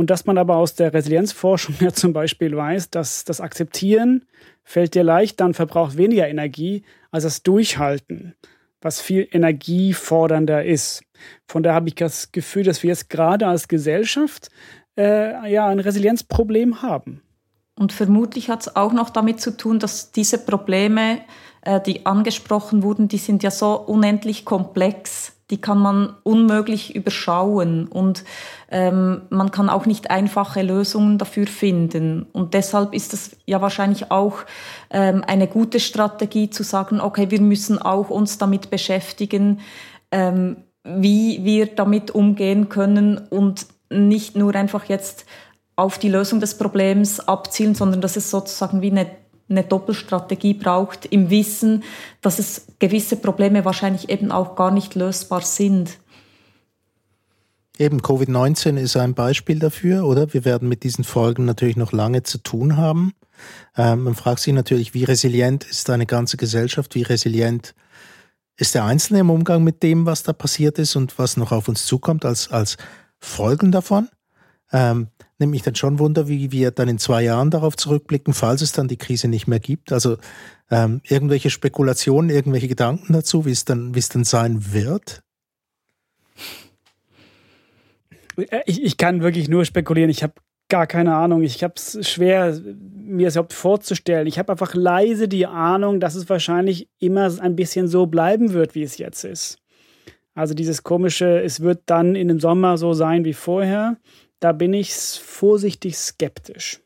Und 0.00 0.08
dass 0.08 0.24
man 0.24 0.38
aber 0.38 0.56
aus 0.56 0.74
der 0.74 0.94
Resilienzforschung 0.94 1.74
ja 1.80 1.92
zum 1.92 2.14
Beispiel 2.14 2.56
weiß, 2.56 2.88
dass 2.88 3.26
das 3.26 3.42
Akzeptieren 3.42 4.24
fällt 4.64 4.94
dir 4.94 5.04
leicht, 5.04 5.38
dann 5.40 5.52
verbraucht 5.52 5.98
weniger 5.98 6.26
Energie 6.26 6.84
als 7.10 7.24
das 7.24 7.42
Durchhalten, 7.42 8.34
was 8.80 9.02
viel 9.02 9.28
energiefordernder 9.30 10.64
ist. 10.64 11.02
Von 11.46 11.62
daher 11.62 11.74
habe 11.74 11.88
ich 11.88 11.96
das 11.96 12.32
Gefühl, 12.32 12.64
dass 12.64 12.82
wir 12.82 12.88
jetzt 12.88 13.10
gerade 13.10 13.46
als 13.46 13.68
Gesellschaft 13.68 14.48
äh, 14.96 15.52
ja 15.52 15.68
ein 15.68 15.80
Resilienzproblem 15.80 16.80
haben. 16.80 17.20
Und 17.78 17.92
vermutlich 17.92 18.48
hat 18.48 18.62
es 18.62 18.76
auch 18.76 18.94
noch 18.94 19.10
damit 19.10 19.42
zu 19.42 19.54
tun, 19.54 19.80
dass 19.80 20.12
diese 20.12 20.38
Probleme, 20.38 21.20
äh, 21.60 21.78
die 21.78 22.06
angesprochen 22.06 22.82
wurden, 22.82 23.08
die 23.08 23.18
sind 23.18 23.42
ja 23.42 23.50
so 23.50 23.78
unendlich 23.78 24.46
komplex 24.46 25.34
die 25.50 25.60
kann 25.60 25.78
man 25.78 26.14
unmöglich 26.22 26.94
überschauen 26.94 27.88
und 27.88 28.24
ähm, 28.70 29.22
man 29.30 29.50
kann 29.50 29.68
auch 29.68 29.84
nicht 29.84 30.10
einfache 30.10 30.62
Lösungen 30.62 31.18
dafür 31.18 31.46
finden. 31.46 32.26
Und 32.32 32.54
deshalb 32.54 32.94
ist 32.94 33.12
es 33.12 33.36
ja 33.46 33.60
wahrscheinlich 33.60 34.10
auch 34.10 34.38
ähm, 34.90 35.24
eine 35.26 35.48
gute 35.48 35.80
Strategie 35.80 36.50
zu 36.50 36.62
sagen, 36.62 37.00
okay, 37.00 37.30
wir 37.30 37.40
müssen 37.40 37.78
auch 37.78 38.10
uns 38.10 38.38
damit 38.38 38.70
beschäftigen, 38.70 39.60
ähm, 40.12 40.58
wie 40.84 41.44
wir 41.44 41.66
damit 41.66 42.12
umgehen 42.12 42.68
können 42.68 43.18
und 43.18 43.66
nicht 43.90 44.36
nur 44.36 44.54
einfach 44.54 44.84
jetzt 44.84 45.26
auf 45.74 45.98
die 45.98 46.08
Lösung 46.08 46.40
des 46.40 46.56
Problems 46.56 47.20
abzielen, 47.20 47.74
sondern 47.74 48.00
dass 48.00 48.16
es 48.16 48.30
sozusagen 48.30 48.82
wie 48.82 48.90
eine 48.90 49.06
eine 49.50 49.64
Doppelstrategie 49.64 50.54
braucht, 50.54 51.06
im 51.06 51.28
Wissen, 51.30 51.82
dass 52.22 52.38
es 52.38 52.66
gewisse 52.78 53.16
Probleme 53.16 53.64
wahrscheinlich 53.64 54.08
eben 54.08 54.30
auch 54.30 54.56
gar 54.56 54.70
nicht 54.70 54.94
lösbar 54.94 55.42
sind. 55.42 55.98
Eben, 57.78 58.00
Covid-19 58.00 58.76
ist 58.76 58.96
ein 58.96 59.14
Beispiel 59.14 59.58
dafür, 59.58 60.04
oder? 60.04 60.32
Wir 60.34 60.44
werden 60.44 60.68
mit 60.68 60.82
diesen 60.82 61.02
Folgen 61.02 61.46
natürlich 61.46 61.76
noch 61.76 61.92
lange 61.92 62.22
zu 62.22 62.38
tun 62.38 62.76
haben. 62.76 63.14
Ähm, 63.76 64.04
man 64.04 64.14
fragt 64.14 64.40
sich 64.40 64.52
natürlich, 64.52 64.92
wie 64.92 65.04
resilient 65.04 65.64
ist 65.64 65.88
eine 65.88 66.06
ganze 66.06 66.36
Gesellschaft, 66.36 66.94
wie 66.94 67.02
resilient 67.02 67.74
ist 68.56 68.74
der 68.74 68.84
Einzelne 68.84 69.20
im 69.20 69.30
Umgang 69.30 69.64
mit 69.64 69.82
dem, 69.82 70.04
was 70.04 70.22
da 70.22 70.34
passiert 70.34 70.78
ist 70.78 70.94
und 70.94 71.18
was 71.18 71.38
noch 71.38 71.52
auf 71.52 71.68
uns 71.68 71.86
zukommt 71.86 72.26
als, 72.26 72.50
als 72.50 72.76
Folgen 73.18 73.72
davon. 73.72 74.10
Ähm, 74.72 75.08
nimmt 75.40 75.52
mich 75.52 75.62
dann 75.62 75.74
schon 75.74 75.98
Wunder, 75.98 76.28
wie 76.28 76.52
wir 76.52 76.70
dann 76.70 76.88
in 76.88 76.98
zwei 76.98 77.22
Jahren 77.22 77.50
darauf 77.50 77.76
zurückblicken, 77.76 78.34
falls 78.34 78.62
es 78.62 78.72
dann 78.72 78.88
die 78.88 78.98
Krise 78.98 79.28
nicht 79.28 79.46
mehr 79.46 79.60
gibt. 79.60 79.92
Also 79.92 80.18
ähm, 80.70 81.00
irgendwelche 81.04 81.50
Spekulationen, 81.50 82.30
irgendwelche 82.30 82.68
Gedanken 82.68 83.12
dazu, 83.12 83.46
wie 83.46 83.50
es 83.50 83.64
dann, 83.64 83.94
wie 83.94 83.98
es 83.98 84.08
dann 84.08 84.24
sein 84.24 84.72
wird? 84.72 85.22
Äh, 88.36 88.62
ich, 88.66 88.82
ich 88.82 88.96
kann 88.96 89.22
wirklich 89.22 89.48
nur 89.48 89.64
spekulieren. 89.64 90.10
Ich 90.10 90.22
habe 90.22 90.34
gar 90.68 90.86
keine 90.86 91.16
Ahnung. 91.16 91.42
Ich 91.42 91.64
habe 91.64 91.74
es 91.76 91.98
schwer, 92.08 92.58
mir 92.94 93.26
das 93.26 93.34
überhaupt 93.34 93.52
vorzustellen. 93.52 94.26
Ich 94.26 94.38
habe 94.38 94.52
einfach 94.52 94.74
leise 94.74 95.26
die 95.28 95.46
Ahnung, 95.46 96.00
dass 96.00 96.14
es 96.14 96.28
wahrscheinlich 96.28 96.88
immer 96.98 97.30
ein 97.40 97.56
bisschen 97.56 97.88
so 97.88 98.06
bleiben 98.06 98.52
wird, 98.52 98.74
wie 98.74 98.82
es 98.82 98.98
jetzt 98.98 99.24
ist. 99.24 99.58
Also 100.34 100.54
dieses 100.54 100.84
komische, 100.84 101.42
es 101.42 101.60
wird 101.60 101.82
dann 101.86 102.14
in 102.14 102.28
dem 102.28 102.40
Sommer 102.40 102.78
so 102.78 102.92
sein 102.92 103.24
wie 103.24 103.34
vorher 103.34 103.96
da 104.40 104.52
bin 104.52 104.72
ich 104.72 104.92
vorsichtig 104.94 105.96
skeptisch. 105.96 106.80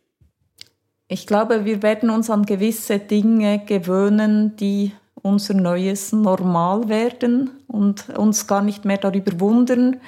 Ich 1.09 1.27
glaube, 1.27 1.65
wir 1.65 1.83
werden 1.83 2.11
uns 2.11 2.31
an 2.31 2.45
gewisse 2.45 2.99
Dinge 2.99 3.65
gewöhnen, 3.65 4.57
die 4.57 4.93
unser 5.23 5.55
neues 5.55 6.13
Normal 6.13 6.89
werden 6.89 7.51
und 7.69 8.11
uns 8.11 8.47
gar 8.47 8.63
nicht 8.63 8.85
mehr 8.85 8.99
darüber 8.99 9.39
wundern. 9.41 10.01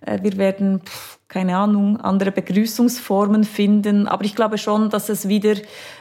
Äh, 0.00 0.22
wir 0.22 0.36
werden, 0.36 0.80
keine 1.28 1.56
Ahnung, 1.56 2.00
andere 2.00 2.32
Begrüßungsformen 2.32 3.44
finden. 3.44 4.08
Aber 4.08 4.24
ich 4.24 4.34
glaube 4.34 4.58
schon, 4.58 4.90
dass 4.90 5.08
es 5.08 5.28
wieder, 5.28 5.56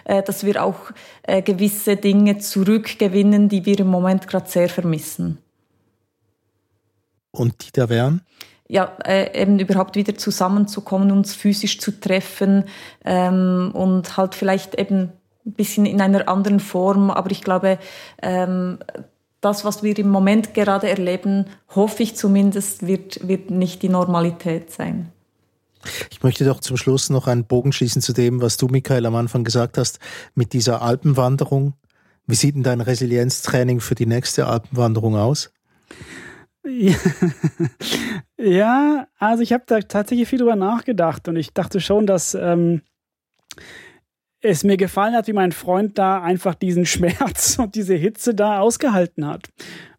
äh, 0.05 0.23
dass 0.23 0.45
wir 0.45 0.63
auch 0.63 0.91
äh, 1.23 1.41
gewisse 1.41 1.95
Dinge 1.95 2.38
zurückgewinnen, 2.38 3.49
die 3.49 3.65
wir 3.65 3.79
im 3.79 3.88
Moment 3.88 4.27
gerade 4.27 4.49
sehr 4.49 4.69
vermissen. 4.69 5.39
Und 7.31 7.67
die 7.67 7.71
da 7.73 7.89
wären? 7.89 8.21
Ja, 8.67 8.97
äh, 9.06 9.41
eben 9.41 9.60
überhaupt 9.60 9.95
wieder 9.95 10.15
zusammenzukommen, 10.15 11.12
uns 11.12 11.36
physisch 11.36 11.80
zu 11.80 11.99
treffen 11.99 12.65
ähm, 13.04 13.71
und 13.73 14.17
halt 14.17 14.36
vielleicht 14.36 14.75
eben 14.80 15.12
ein 15.45 15.54
bisschen 15.54 15.86
in 15.86 16.01
einer 16.01 16.28
anderen 16.28 16.60
Form. 16.60 17.12
Aber 17.12 17.32
ich 17.32 17.41
glaube, 17.41 17.78
ähm, 18.21 18.80
das, 19.41 19.63
was 19.63 19.84
wir 19.84 19.97
im 19.99 20.10
Moment 20.10 20.56
gerade 20.56 20.89
erleben, 20.89 21.45
hoffe 21.75 22.01
ich 22.01 22.15
zumindest, 22.15 22.88
wird, 22.88 23.28
wird 23.28 23.51
nicht 23.51 23.84
die 23.84 23.89
Normalität 23.89 24.71
sein. 24.71 25.12
Ich 26.10 26.23
möchte 26.23 26.45
doch 26.45 26.60
zum 26.60 26.78
Schluss 26.78 27.12
noch 27.12 27.28
einen 27.28 27.45
Bogen 27.45 27.71
schließen 27.71 28.01
zu 28.01 28.12
dem, 28.12 28.41
was 28.41 28.58
du, 28.58 28.67
Michael, 28.67 29.06
am 29.06 29.13
Anfang 29.13 29.43
gesagt 29.43 29.78
hast, 29.78 29.99
mit 30.34 30.54
dieser 30.54 30.82
Alpenwanderung. 30.82 31.73
Wie 32.25 32.34
sieht 32.34 32.56
denn 32.56 32.63
dein 32.63 32.82
Resilienztraining 32.82 33.82
für 33.82 33.93
die 33.93 34.08
nächste 34.08 34.47
Alpenwanderung 34.47 35.15
aus? 35.15 35.51
Ja, 36.67 36.95
also 38.38 39.43
ich 39.43 39.54
habe 39.54 39.63
da 39.65 39.80
tatsächlich 39.80 40.28
viel 40.28 40.39
drüber 40.39 40.56
nachgedacht 40.56 41.28
und 41.28 41.36
ich 41.36 41.54
dachte 41.54 41.80
schon, 41.80 42.06
dass 42.06 42.36
ähm, 42.36 42.82
es 44.41 44.63
mir 44.63 44.78
gefallen 44.78 45.15
hat, 45.15 45.28
wie 45.28 45.34
mein 45.34 45.52
Freund 45.52 45.98
da 45.98 46.21
einfach 46.21 46.56
diesen 46.56 46.86
Schmerz 46.86 47.58
und 47.60 47.76
diese 47.76 47.95
Hitze 47.95 48.36
da 48.36 48.60
ausgehalten 48.60 49.26
hat 49.26 49.50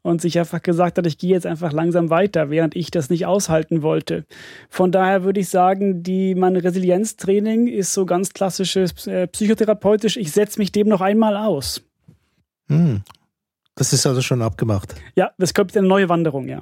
und 0.02 0.20
sich 0.20 0.38
einfach 0.38 0.62
gesagt 0.62 0.98
hat, 0.98 1.06
ich 1.06 1.18
gehe 1.18 1.30
jetzt 1.30 1.46
einfach 1.46 1.72
langsam 1.72 2.10
weiter, 2.10 2.48
während 2.48 2.76
ich 2.76 2.90
das 2.90 3.10
nicht 3.10 3.26
aushalten 3.26 3.82
wollte. 3.82 4.24
Von 4.68 4.92
daher 4.92 5.24
würde 5.24 5.40
ich 5.40 5.48
sagen, 5.48 6.02
die 6.02 6.34
mein 6.34 6.56
Resilienztraining 6.56 7.66
ist 7.66 7.92
so 7.92 8.06
ganz 8.06 8.32
klassisches 8.32 9.06
äh, 9.08 9.26
psychotherapeutisch. 9.26 10.16
Ich 10.16 10.30
setze 10.30 10.60
mich 10.60 10.70
dem 10.70 10.88
noch 10.88 11.00
einmal 11.00 11.36
aus. 11.36 11.82
Hm, 12.68 13.02
das 13.74 13.92
ist 13.92 14.06
also 14.06 14.22
schon 14.22 14.42
abgemacht. 14.42 14.94
Ja, 15.16 15.32
das 15.38 15.54
kommt 15.54 15.76
eine 15.76 15.86
neue 15.88 16.08
Wanderung, 16.08 16.48
ja. 16.48 16.60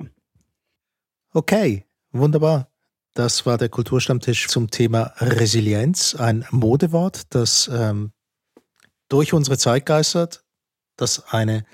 Okay, 1.36 1.84
wunderbar. 2.12 2.68
Das 3.12 3.44
war 3.44 3.58
der 3.58 3.68
Kulturstammtisch 3.68 4.46
zum 4.46 4.70
Thema 4.70 5.12
Resilienz, 5.18 6.14
ein 6.14 6.46
Modewort, 6.52 7.22
das 7.30 7.68
ähm, 7.72 8.12
durch 9.08 9.32
unsere 9.32 9.58
Zeit 9.58 9.84
geistert, 9.84 10.44
das 10.96 11.32
eine 11.32 11.64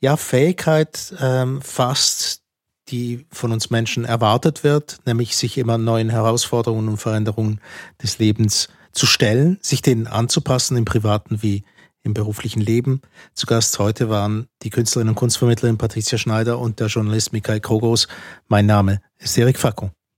ja, 0.00 0.16
Fähigkeit 0.16 1.14
ähm, 1.20 1.60
fasst, 1.60 2.42
die 2.88 3.26
von 3.30 3.52
uns 3.52 3.68
Menschen 3.68 4.06
erwartet 4.06 4.64
wird, 4.64 4.98
nämlich 5.04 5.36
sich 5.36 5.58
immer 5.58 5.76
neuen 5.76 6.08
Herausforderungen 6.08 6.88
und 6.88 6.96
Veränderungen 6.96 7.60
des 8.02 8.18
Lebens 8.18 8.68
zu 8.92 9.04
stellen, 9.04 9.58
sich 9.60 9.82
denen 9.82 10.06
anzupassen 10.06 10.78
im 10.78 10.86
privaten 10.86 11.42
wie 11.42 11.64
im 12.04 12.14
beruflichen 12.14 12.60
Leben. 12.60 13.00
Zu 13.32 13.46
Gast 13.46 13.78
heute 13.80 14.08
waren 14.08 14.46
die 14.62 14.70
Künstlerin 14.70 15.08
und 15.08 15.14
Kunstvermittlerin 15.16 15.78
Patricia 15.78 16.18
Schneider 16.18 16.58
und 16.60 16.78
der 16.78 16.86
Journalist 16.86 17.32
Michael 17.32 17.60
Krogos. 17.60 18.06
Mein 18.46 18.66
Name 18.66 19.00
ist 19.18 19.36
Erik 19.36 19.58
Facko. 19.58 19.90